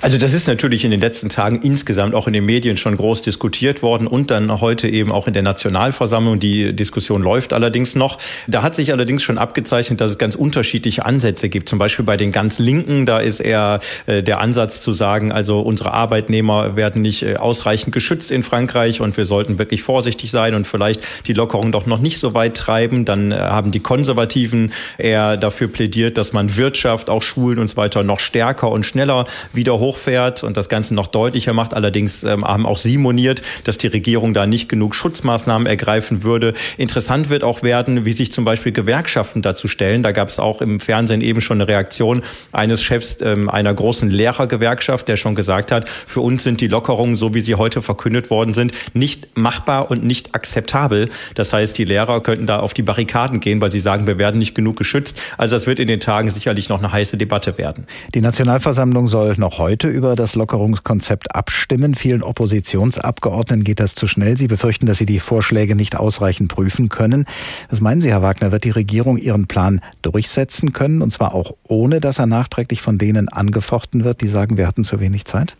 Also 0.00 0.18
das 0.18 0.34
ist 0.34 0.46
natürlich 0.46 0.84
in 0.84 0.90
den 0.90 1.00
letzten 1.00 1.28
Tagen 1.28 1.60
insgesamt 1.62 2.14
auch 2.14 2.26
in 2.26 2.32
den 2.32 2.46
Medien 2.46 2.76
schon 2.76 2.96
groß 2.96 3.22
diskutiert 3.22 3.82
worden 3.82 4.06
und 4.06 4.30
dann 4.30 4.60
heute 4.60 4.88
eben 4.88 5.10
auch 5.10 5.26
in 5.26 5.34
der 5.34 5.42
Nationalversammlung. 5.42 6.38
Die 6.38 6.74
Diskussion 6.74 7.22
läuft 7.22 7.52
allerdings 7.52 7.96
noch. 7.96 8.18
Da 8.46 8.62
hat 8.62 8.74
sich 8.74 8.92
allerdings 8.92 9.22
schon 9.22 9.38
abgezeichnet, 9.38 10.00
dass 10.00 10.12
es 10.12 10.18
ganz 10.18 10.34
unterschiedliche 10.34 11.04
Ansätze 11.04 11.48
gibt. 11.48 11.68
Zum 11.68 11.78
Beispiel 11.78 12.04
bei 12.04 12.16
den 12.16 12.32
ganz 12.32 12.58
Linken, 12.58 13.06
da 13.06 13.18
ist 13.18 13.40
eher 13.40 13.80
äh, 14.06 14.22
der 14.22 14.40
Ansatz 14.40 14.80
zu 14.80 14.92
sagen, 14.92 15.32
also 15.32 15.60
unsere 15.60 15.92
Arbeitnehmer 15.92 16.76
werden 16.76 17.02
nicht 17.02 17.22
äh, 17.22 17.36
ausreichend 17.36 17.92
geschützt 17.92 18.30
in 18.30 18.42
Frankreich 18.42 19.00
und 19.00 19.16
wir 19.16 19.26
sollten 19.26 19.58
wirklich 19.58 19.82
vorsichtig 19.82 20.30
sein 20.30 20.54
und 20.54 20.66
vielleicht 20.66 21.00
die 21.26 21.32
Lockerung 21.32 21.72
doch 21.72 21.86
noch 21.86 21.98
nicht 21.98 22.18
so 22.18 22.34
weit 22.34 22.56
treiben. 22.56 23.04
Dann 23.04 23.32
äh, 23.32 23.36
haben 23.36 23.70
die 23.70 23.80
Konservativen 23.80 24.72
eher 24.98 25.36
dafür 25.36 25.68
plädiert, 25.68 26.16
dass 26.16 26.32
man 26.32 26.56
Wirtschaft, 26.56 27.10
auch 27.10 27.22
Schulen 27.22 27.58
und 27.58 27.68
so 27.68 27.76
weiter 27.76 28.02
noch 28.02 28.20
stärker 28.20 28.70
und 28.70 28.84
schneller 28.84 29.26
wieder 29.52 29.63
wieder 29.64 29.78
hochfährt 29.78 30.44
und 30.44 30.58
das 30.58 30.68
Ganze 30.68 30.94
noch 30.94 31.06
deutlicher 31.06 31.54
macht. 31.54 31.72
Allerdings 31.72 32.22
ähm, 32.22 32.44
haben 32.44 32.66
auch 32.66 32.76
Sie 32.76 32.98
moniert, 32.98 33.40
dass 33.64 33.78
die 33.78 33.86
Regierung 33.86 34.34
da 34.34 34.46
nicht 34.46 34.68
genug 34.68 34.94
Schutzmaßnahmen 34.94 35.66
ergreifen 35.66 36.22
würde. 36.22 36.52
Interessant 36.76 37.30
wird 37.30 37.44
auch 37.44 37.62
werden, 37.62 38.04
wie 38.04 38.12
sich 38.12 38.30
zum 38.30 38.44
Beispiel 38.44 38.72
Gewerkschaften 38.72 39.40
dazu 39.40 39.66
stellen. 39.66 40.02
Da 40.02 40.12
gab 40.12 40.28
es 40.28 40.38
auch 40.38 40.60
im 40.60 40.80
Fernsehen 40.80 41.22
eben 41.22 41.40
schon 41.40 41.62
eine 41.62 41.68
Reaktion 41.68 42.22
eines 42.52 42.82
Chefs 42.82 43.16
ähm, 43.22 43.48
einer 43.48 43.72
großen 43.72 44.10
Lehrergewerkschaft, 44.10 45.08
der 45.08 45.16
schon 45.16 45.34
gesagt 45.34 45.72
hat, 45.72 45.88
für 45.88 46.20
uns 46.20 46.44
sind 46.44 46.60
die 46.60 46.68
Lockerungen, 46.68 47.16
so 47.16 47.32
wie 47.32 47.40
sie 47.40 47.54
heute 47.54 47.80
verkündet 47.80 48.28
worden 48.28 48.52
sind, 48.52 48.72
nicht 48.92 49.34
machbar 49.34 49.90
und 49.90 50.04
nicht 50.04 50.34
akzeptabel. 50.34 51.08
Das 51.34 51.54
heißt, 51.54 51.78
die 51.78 51.84
Lehrer 51.84 52.22
könnten 52.22 52.46
da 52.46 52.58
auf 52.58 52.74
die 52.74 52.82
Barrikaden 52.82 53.40
gehen, 53.40 53.62
weil 53.62 53.72
sie 53.72 53.80
sagen, 53.80 54.06
wir 54.06 54.18
werden 54.18 54.38
nicht 54.38 54.54
genug 54.54 54.76
geschützt. 54.76 55.18
Also 55.38 55.56
das 55.56 55.66
wird 55.66 55.78
in 55.78 55.88
den 55.88 56.00
Tagen 56.00 56.30
sicherlich 56.30 56.68
noch 56.68 56.80
eine 56.80 56.92
heiße 56.92 57.16
Debatte 57.16 57.56
werden. 57.56 57.86
Die 58.14 58.20
Nationalversammlung 58.20 59.08
soll 59.08 59.34
noch 59.38 59.53
heute 59.58 59.88
über 59.88 60.14
das 60.14 60.34
Lockerungskonzept 60.34 61.34
abstimmen. 61.34 61.94
Vielen 61.94 62.22
Oppositionsabgeordneten 62.22 63.64
geht 63.64 63.80
das 63.80 63.94
zu 63.94 64.06
schnell. 64.06 64.36
Sie 64.36 64.48
befürchten, 64.48 64.86
dass 64.86 64.98
sie 64.98 65.06
die 65.06 65.20
Vorschläge 65.20 65.74
nicht 65.74 65.96
ausreichend 65.96 66.50
prüfen 66.50 66.88
können. 66.88 67.24
Was 67.70 67.80
meinen 67.80 68.00
Sie, 68.00 68.10
Herr 68.10 68.22
Wagner? 68.22 68.52
Wird 68.52 68.64
die 68.64 68.70
Regierung 68.70 69.16
ihren 69.16 69.46
Plan 69.46 69.80
durchsetzen 70.02 70.72
können? 70.72 71.02
Und 71.02 71.10
zwar 71.10 71.34
auch 71.34 71.54
ohne, 71.68 72.00
dass 72.00 72.18
er 72.18 72.26
nachträglich 72.26 72.82
von 72.82 72.98
denen 72.98 73.28
angefochten 73.28 74.04
wird, 74.04 74.20
die 74.20 74.28
sagen, 74.28 74.56
wir 74.56 74.66
hatten 74.66 74.84
zu 74.84 75.00
wenig 75.00 75.24
Zeit? 75.24 75.56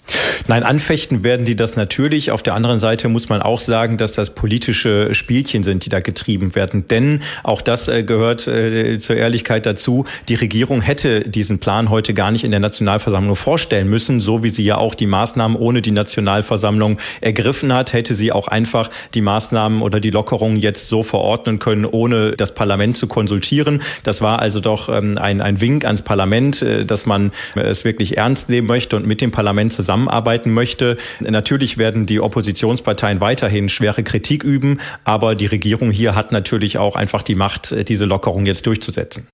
Nein, 0.47 0.63
anfechten 0.63 1.23
werden 1.25 1.47
die 1.47 1.57
das 1.57 1.77
natürlich. 1.77 2.31
Auf 2.31 2.43
der 2.43 2.55
anderen 2.55 2.79
Seite 2.79 3.09
muss 3.09 3.29
man 3.29 3.41
auch 3.41 3.61
sagen, 3.61 3.97
dass 3.97 4.13
das 4.13 4.35
politische 4.35 5.15
Spielchen 5.15 5.63
sind, 5.63 5.85
die 5.85 5.89
da 5.89 6.01
getrieben 6.01 6.55
werden. 6.55 6.87
Denn 6.87 7.21
auch 7.43 7.63
das 7.63 7.89
äh, 7.89 8.03
gehört 8.03 8.47
äh, 8.47 8.99
zur 8.99 9.17
Ehrlichkeit 9.17 9.65
dazu. 9.67 10.05
Die 10.29 10.35
Regierung 10.35 10.83
hätte 10.83 11.21
diesen 11.21 11.61
Plan 11.61 11.89
heute 11.89 12.13
gar 12.13 12.31
nicht 12.31 12.45
in 12.45 12.51
der 12.51 12.61
Nationalversammlung 12.61 13.37
vorstellen 13.37 13.84
müssen, 13.89 14.21
so 14.21 14.43
wie 14.43 14.51
sie 14.51 14.65
ja 14.65 14.79
auch 14.79 14.95
die 14.95 15.07
Maßnahmen 15.07 15.57
ohne 15.57 15.83
die 15.83 15.91
Nationalversammlung 15.91 16.99
ergriffen 17.21 17.73
hat, 17.73 17.93
hätte 17.93 18.15
sie 18.15 18.33
auch 18.33 18.49
einfach 18.49 18.91
die 19.15 19.21
Maßnahmen 19.21 19.83
oder 19.83 20.01
die 20.01 20.11
Lockerungen 20.11 20.57
jetzt 20.59 20.89
so 20.89 21.03
verordnen 21.03 21.59
können, 21.59 21.85
ohne 21.85 22.33
das 22.33 22.55
Parlament 22.55 22.97
zu 22.97 23.07
konsultieren. 23.07 23.83
Das 24.03 24.23
war 24.23 24.41
also 24.41 24.61
doch 24.61 24.89
ähm, 24.89 25.19
ein, 25.19 25.41
ein 25.41 25.61
Wink 25.61 25.85
ans 25.85 26.03
Parlament, 26.03 26.63
äh, 26.63 26.85
dass 26.85 27.07
man 27.07 27.33
es 27.55 27.85
wirklich 27.85 28.17
ernst 28.17 28.49
nehmen 28.49 28.67
möchte 28.67 28.97
und 28.97 29.07
mit 29.07 29.21
dem 29.21 29.31
Parlament 29.31 29.73
zusammenarbeiten 29.73 30.53
möchte. 30.53 30.97
Natürlich 31.21 31.79
werden 31.79 32.07
die 32.07 32.21
Oppositionsparteien 32.21 33.21
weiterhin 33.21 33.69
schwere 33.69 34.03
Kritik 34.03 34.45
üben, 34.45 34.81
aber 35.05 35.35
die 35.35 35.47
Regierung 35.47 35.91
hier 35.91 36.15
hat 36.15 36.33
natürlich 36.33 36.79
auch 36.79 36.97
einfach 36.97 37.23
die 37.23 37.35
Macht, 37.35 37.73
äh, 37.73 37.85
diese 37.85 38.05
Lockerung 38.05 38.47
jetzt 38.47 38.67
durchzusetzen. 38.67 39.29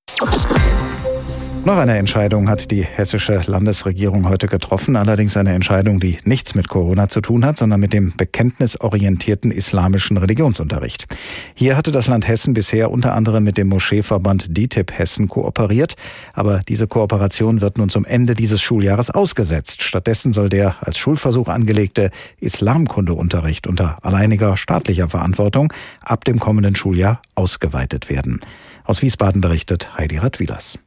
Noch 1.67 1.77
eine 1.77 1.99
Entscheidung 1.99 2.49
hat 2.49 2.71
die 2.71 2.83
hessische 2.83 3.43
Landesregierung 3.47 4.27
heute 4.27 4.47
getroffen, 4.47 4.97
allerdings 4.97 5.37
eine 5.37 5.53
Entscheidung, 5.53 6.01
die 6.01 6.17
nichts 6.25 6.55
mit 6.55 6.69
Corona 6.69 7.11
zu 7.11 7.21
tun 7.21 7.45
hat, 7.45 7.59
sondern 7.59 7.81
mit 7.81 7.93
dem 7.93 8.15
bekenntnisorientierten 8.17 9.51
islamischen 9.51 10.17
Religionsunterricht. 10.17 11.07
Hier 11.55 11.77
hatte 11.77 11.93
das 11.93 12.07
Land 12.07 12.27
Hessen 12.27 12.55
bisher 12.55 12.91
unter 12.91 13.15
anderem 13.15 13.45
mit 13.45 13.59
dem 13.59 13.69
Moscheeverband 13.69 14.57
DITIB 14.57 14.91
Hessen 14.91 15.29
kooperiert, 15.29 15.97
aber 16.33 16.63
diese 16.67 16.87
Kooperation 16.87 17.61
wird 17.61 17.77
nun 17.77 17.91
zum 17.91 18.07
Ende 18.07 18.35
dieses 18.35 18.63
Schuljahres 18.63 19.11
ausgesetzt. 19.11 19.83
Stattdessen 19.83 20.33
soll 20.33 20.49
der 20.49 20.77
als 20.81 20.97
Schulversuch 20.97 21.49
angelegte 21.49 22.11
Islamkundeunterricht 22.41 23.67
unter 23.67 23.99
alleiniger 24.03 24.57
staatlicher 24.57 25.11
Verantwortung 25.11 25.71
ab 26.01 26.25
dem 26.25 26.41
kommenden 26.41 26.75
Schuljahr 26.75 27.21
ausgeweitet 27.35 28.09
werden. 28.09 28.41
Aus 28.85 29.03
Wiesbaden 29.03 29.43
berichtet 29.43 29.97
Heidi 29.99 30.17
Radwilas. 30.17 30.79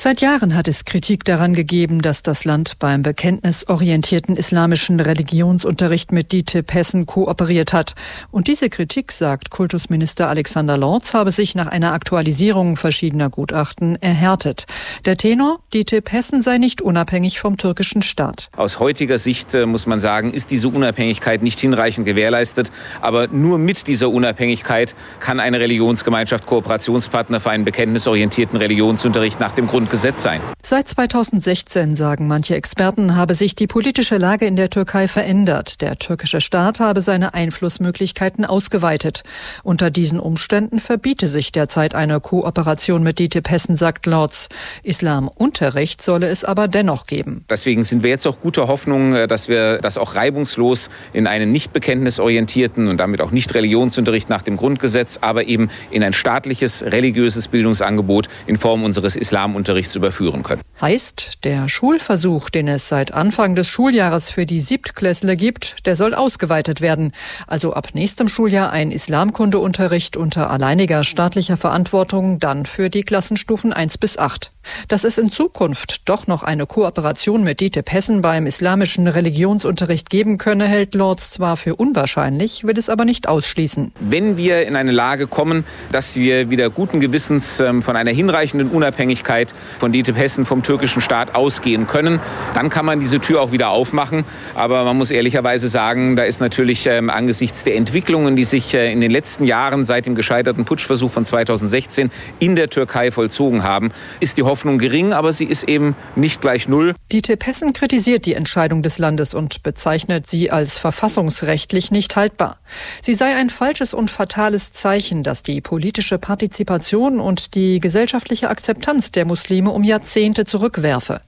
Seit 0.00 0.20
Jahren 0.20 0.54
hat 0.54 0.68
es 0.68 0.84
Kritik 0.84 1.24
daran 1.24 1.54
gegeben, 1.54 2.02
dass 2.02 2.22
das 2.22 2.44
Land 2.44 2.78
beim 2.78 3.02
bekenntnisorientierten 3.02 4.36
islamischen 4.36 5.00
Religionsunterricht 5.00 6.12
mit 6.12 6.30
DITIB 6.30 6.72
Hessen 6.72 7.04
kooperiert 7.04 7.72
hat. 7.72 7.96
Und 8.30 8.46
diese 8.46 8.70
Kritik, 8.70 9.10
sagt 9.10 9.50
Kultusminister 9.50 10.28
Alexander 10.28 10.78
Lorz, 10.78 11.14
habe 11.14 11.32
sich 11.32 11.56
nach 11.56 11.66
einer 11.66 11.94
Aktualisierung 11.94 12.76
verschiedener 12.76 13.28
Gutachten 13.28 14.00
erhärtet. 14.00 14.66
Der 15.04 15.16
Tenor, 15.16 15.58
DITIB 15.74 16.12
Hessen 16.12 16.42
sei 16.42 16.58
nicht 16.58 16.80
unabhängig 16.80 17.40
vom 17.40 17.56
türkischen 17.56 18.00
Staat. 18.00 18.50
Aus 18.56 18.78
heutiger 18.78 19.18
Sicht 19.18 19.52
äh, 19.54 19.66
muss 19.66 19.88
man 19.88 19.98
sagen, 19.98 20.30
ist 20.30 20.52
diese 20.52 20.68
Unabhängigkeit 20.68 21.42
nicht 21.42 21.58
hinreichend 21.58 22.06
gewährleistet. 22.06 22.70
Aber 23.00 23.26
nur 23.26 23.58
mit 23.58 23.88
dieser 23.88 24.10
Unabhängigkeit 24.10 24.94
kann 25.18 25.40
eine 25.40 25.58
Religionsgemeinschaft 25.58 26.46
Kooperationspartner 26.46 27.40
für 27.40 27.50
einen 27.50 27.64
bekenntnisorientierten 27.64 28.60
Religionsunterricht 28.60 29.40
nach 29.40 29.56
dem 29.56 29.66
Grund 29.66 29.87
Gesetz 29.90 30.22
sein. 30.22 30.40
Seit 30.62 30.86
2016, 30.86 31.96
sagen 31.96 32.28
manche 32.28 32.54
Experten, 32.54 33.16
habe 33.16 33.32
sich 33.32 33.54
die 33.54 33.66
politische 33.66 34.18
Lage 34.18 34.44
in 34.44 34.54
der 34.54 34.68
Türkei 34.68 35.08
verändert. 35.08 35.80
Der 35.80 35.98
türkische 35.98 36.42
Staat 36.42 36.78
habe 36.78 37.00
seine 37.00 37.32
Einflussmöglichkeiten 37.32 38.44
ausgeweitet. 38.44 39.22
Unter 39.62 39.90
diesen 39.90 40.20
Umständen 40.20 40.78
verbiete 40.78 41.26
sich 41.26 41.52
derzeit 41.52 41.94
eine 41.94 42.20
Kooperation 42.20 43.02
mit 43.02 43.18
DITIB 43.18 43.48
Hessen, 43.48 43.76
sagt 43.76 44.04
Lorz. 44.04 44.48
Islamunterricht 44.82 46.02
solle 46.02 46.28
es 46.28 46.44
aber 46.44 46.68
dennoch 46.68 47.06
geben. 47.06 47.46
Deswegen 47.48 47.86
sind 47.86 48.02
wir 48.02 48.10
jetzt 48.10 48.26
auch 48.26 48.40
guter 48.40 48.68
Hoffnung, 48.68 49.14
äh, 49.14 49.26
dass 49.26 49.48
wir 49.48 49.78
das 49.78 49.96
auch 49.96 50.14
reibungslos 50.14 50.90
in 51.14 51.26
einen 51.26 51.50
nicht 51.50 51.72
bekenntnisorientierten 51.72 52.88
und 52.88 52.98
damit 52.98 53.22
auch 53.22 53.30
nicht 53.30 53.54
Religionsunterricht 53.54 54.28
nach 54.28 54.42
dem 54.42 54.58
Grundgesetz, 54.58 55.18
aber 55.22 55.46
eben 55.46 55.70
in 55.90 56.02
ein 56.02 56.12
staatliches 56.12 56.82
religiöses 56.84 57.48
Bildungsangebot 57.48 58.28
in 58.46 58.58
Form 58.58 58.84
unseres 58.84 59.16
Islamunterrichts 59.16 59.77
Unterrichts 59.78 59.94
überführen 59.94 60.42
können. 60.42 60.62
Heißt, 60.80 61.44
der 61.44 61.68
Schulversuch, 61.68 62.50
den 62.50 62.68
es 62.68 62.88
seit 62.88 63.12
Anfang 63.12 63.54
des 63.54 63.68
Schuljahres 63.68 64.30
für 64.30 64.46
die 64.46 64.60
Siebtklässler 64.60 65.36
gibt, 65.36 65.86
der 65.86 65.94
soll 65.94 66.14
ausgeweitet 66.14 66.80
werden. 66.80 67.12
Also 67.46 67.72
ab 67.72 67.88
nächstem 67.94 68.28
Schuljahr 68.28 68.72
ein 68.72 68.90
Islamkundeunterricht 68.90 70.16
unter 70.16 70.50
alleiniger 70.50 71.04
staatlicher 71.04 71.56
Verantwortung, 71.56 72.38
dann 72.40 72.66
für 72.66 72.90
die 72.90 73.02
Klassenstufen 73.02 73.72
1 73.72 73.98
bis 73.98 74.18
8. 74.18 74.50
Dass 74.88 75.04
es 75.04 75.18
in 75.18 75.30
Zukunft 75.30 76.08
doch 76.08 76.26
noch 76.26 76.42
eine 76.42 76.66
Kooperation 76.66 77.42
mit 77.42 77.60
DITIB 77.60 77.90
Hessen 77.90 78.20
beim 78.20 78.46
islamischen 78.46 79.08
Religionsunterricht 79.08 80.10
geben 80.10 80.38
könne, 80.38 80.66
hält 80.66 80.94
Lorz 80.94 81.30
zwar 81.30 81.56
für 81.56 81.76
unwahrscheinlich, 81.76 82.64
will 82.64 82.78
es 82.78 82.88
aber 82.88 83.04
nicht 83.04 83.28
ausschließen. 83.28 83.92
Wenn 84.00 84.36
wir 84.36 84.66
in 84.66 84.76
eine 84.76 84.92
Lage 84.92 85.26
kommen, 85.26 85.64
dass 85.90 86.16
wir 86.16 86.50
wieder 86.50 86.70
guten 86.70 87.00
Gewissens 87.00 87.60
ähm, 87.60 87.82
von 87.82 87.96
einer 87.96 88.10
hinreichenden 88.10 88.70
Unabhängigkeit 88.70 89.54
von 89.78 89.92
DITIB 89.92 90.16
Hessen 90.16 90.44
vom 90.44 90.62
türkischen 90.62 91.00
Staat 91.00 91.34
ausgehen 91.34 91.86
können, 91.86 92.20
dann 92.54 92.70
kann 92.70 92.84
man 92.84 93.00
diese 93.00 93.20
Tür 93.20 93.42
auch 93.42 93.52
wieder 93.52 93.70
aufmachen. 93.70 94.24
Aber 94.54 94.84
man 94.84 94.96
muss 94.96 95.10
ehrlicherweise 95.10 95.68
sagen, 95.68 96.16
da 96.16 96.24
ist 96.24 96.40
natürlich 96.40 96.86
ähm, 96.86 97.10
angesichts 97.10 97.64
der 97.64 97.76
Entwicklungen, 97.76 98.36
die 98.36 98.44
sich 98.44 98.74
äh, 98.74 98.92
in 98.92 99.00
den 99.00 99.10
letzten 99.10 99.44
Jahren 99.44 99.84
seit 99.84 100.06
dem 100.06 100.14
gescheiterten 100.14 100.64
Putschversuch 100.64 101.10
von 101.10 101.24
2016 101.24 102.10
in 102.38 102.56
der 102.56 102.70
Türkei 102.70 103.10
vollzogen 103.10 103.62
haben, 103.62 103.90
ist 104.20 104.36
die 104.36 104.42
Hoffnung 104.42 104.78
gering, 104.78 105.12
aber 105.12 105.32
sie 105.32 105.44
ist 105.44 105.64
eben 105.64 105.94
nicht 106.16 106.40
gleich 106.40 106.68
null. 106.68 106.94
DITIB 107.12 107.46
Hessen 107.46 107.72
kritisiert 107.72 108.26
die 108.26 108.34
Entscheidung 108.34 108.82
des 108.82 108.98
Landes 108.98 109.34
und 109.34 109.62
bezeichnet 109.62 110.28
sie 110.28 110.50
als 110.50 110.78
verfassungsrechtlich 110.78 111.90
nicht 111.90 112.16
haltbar. 112.16 112.58
Sie 113.02 113.14
sei 113.14 113.34
ein 113.34 113.50
falsches 113.50 113.94
und 113.94 114.10
fatales 114.10 114.72
Zeichen, 114.72 115.22
das 115.22 115.42
die 115.42 115.60
politische 115.60 116.18
Partizipation 116.18 117.20
und 117.20 117.54
die 117.54 117.80
gesellschaftliche 117.80 118.48
Akzeptanz 118.48 119.10
der 119.10 119.24
Muslime 119.24 119.57
Muslime 119.58 119.70
um 119.70 119.82
Jahrzehnte 119.82 120.44
zurückwerfe. 120.44 121.20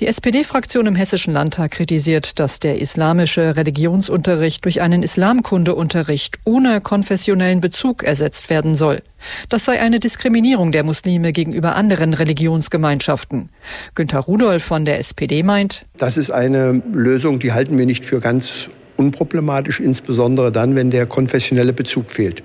Die 0.00 0.08
SPD-Fraktion 0.08 0.86
im 0.86 0.96
Hessischen 0.96 1.32
Landtag 1.32 1.70
kritisiert, 1.70 2.40
dass 2.40 2.58
der 2.58 2.80
islamische 2.80 3.54
Religionsunterricht 3.54 4.64
durch 4.64 4.80
einen 4.80 5.04
Islamkundeunterricht 5.04 6.40
ohne 6.44 6.80
konfessionellen 6.80 7.60
Bezug 7.60 8.02
ersetzt 8.02 8.50
werden 8.50 8.74
soll. 8.74 9.00
Das 9.48 9.64
sei 9.64 9.80
eine 9.80 10.00
Diskriminierung 10.00 10.72
der 10.72 10.82
Muslime 10.82 11.32
gegenüber 11.32 11.76
anderen 11.76 12.14
Religionsgemeinschaften. 12.14 13.50
Günter 13.94 14.20
Rudolph 14.20 14.64
von 14.64 14.84
der 14.84 14.98
SPD 14.98 15.44
meint, 15.44 15.86
das 15.98 16.16
ist 16.16 16.32
eine 16.32 16.82
Lösung, 16.92 17.38
die 17.38 17.52
halten 17.52 17.78
wir 17.78 17.86
nicht 17.86 18.04
für 18.04 18.18
ganz 18.18 18.70
unproblematisch, 18.96 19.78
insbesondere 19.78 20.50
dann, 20.50 20.74
wenn 20.74 20.90
der 20.90 21.06
konfessionelle 21.06 21.72
Bezug 21.72 22.10
fehlt. 22.10 22.42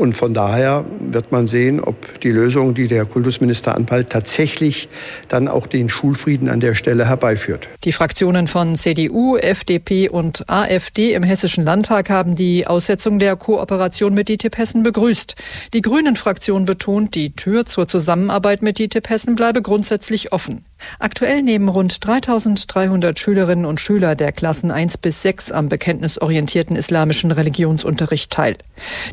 Und 0.00 0.14
von 0.14 0.32
daher 0.32 0.86
wird 0.98 1.30
man 1.30 1.46
sehen, 1.46 1.78
ob 1.78 2.20
die 2.20 2.30
Lösung, 2.30 2.72
die 2.72 2.88
der 2.88 3.04
Kultusminister 3.04 3.74
anpeilt, 3.74 4.08
tatsächlich 4.08 4.88
dann 5.28 5.46
auch 5.46 5.66
den 5.66 5.90
Schulfrieden 5.90 6.48
an 6.48 6.58
der 6.58 6.74
Stelle 6.74 7.06
herbeiführt. 7.06 7.68
Die 7.84 7.92
Fraktionen 7.92 8.46
von 8.46 8.76
CDU, 8.76 9.36
FDP 9.36 10.08
und 10.08 10.48
AfD 10.48 11.12
im 11.12 11.22
Hessischen 11.22 11.64
Landtag 11.64 12.08
haben 12.08 12.34
die 12.34 12.66
Aussetzung 12.66 13.18
der 13.18 13.36
Kooperation 13.36 14.14
mit 14.14 14.30
DITIB 14.30 14.56
Hessen 14.56 14.82
begrüßt. 14.82 15.34
Die 15.74 15.82
Grünen-Fraktion 15.82 16.64
betont, 16.64 17.14
die 17.14 17.34
Tür 17.34 17.66
zur 17.66 17.86
Zusammenarbeit 17.86 18.62
mit 18.62 18.78
DITIB 18.78 19.06
Hessen 19.10 19.34
bleibe 19.34 19.60
grundsätzlich 19.60 20.32
offen. 20.32 20.64
Aktuell 20.98 21.42
nehmen 21.42 21.68
rund 21.68 22.04
3300 22.06 23.18
Schülerinnen 23.18 23.64
und 23.64 23.80
Schüler 23.80 24.14
der 24.14 24.32
Klassen 24.32 24.70
1 24.70 24.98
bis 24.98 25.22
6 25.22 25.52
am 25.52 25.68
bekenntnisorientierten 25.68 26.76
islamischen 26.76 27.30
Religionsunterricht 27.30 28.30
teil. 28.30 28.56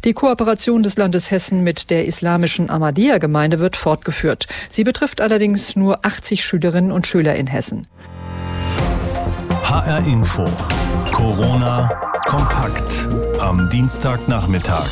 Die 0.03 0.13
Kooperation 0.13 0.83
des 0.83 0.97
Landes 0.97 1.31
Hessen 1.31 1.63
mit 1.63 1.89
der 1.89 2.05
islamischen 2.05 2.69
Ahmadiyya-Gemeinde 2.69 3.59
wird 3.59 3.75
fortgeführt. 3.75 4.47
Sie 4.69 4.83
betrifft 4.83 5.21
allerdings 5.21 5.75
nur 5.75 6.05
80 6.05 6.43
Schülerinnen 6.43 6.91
und 6.91 7.07
Schüler 7.07 7.35
in 7.35 7.47
Hessen. 7.47 7.87
HR 9.63 10.05
Info. 10.07 10.45
Corona 11.11 11.89
kompakt 12.25 13.07
am 13.39 13.69
Dienstagnachmittag. 13.69 14.87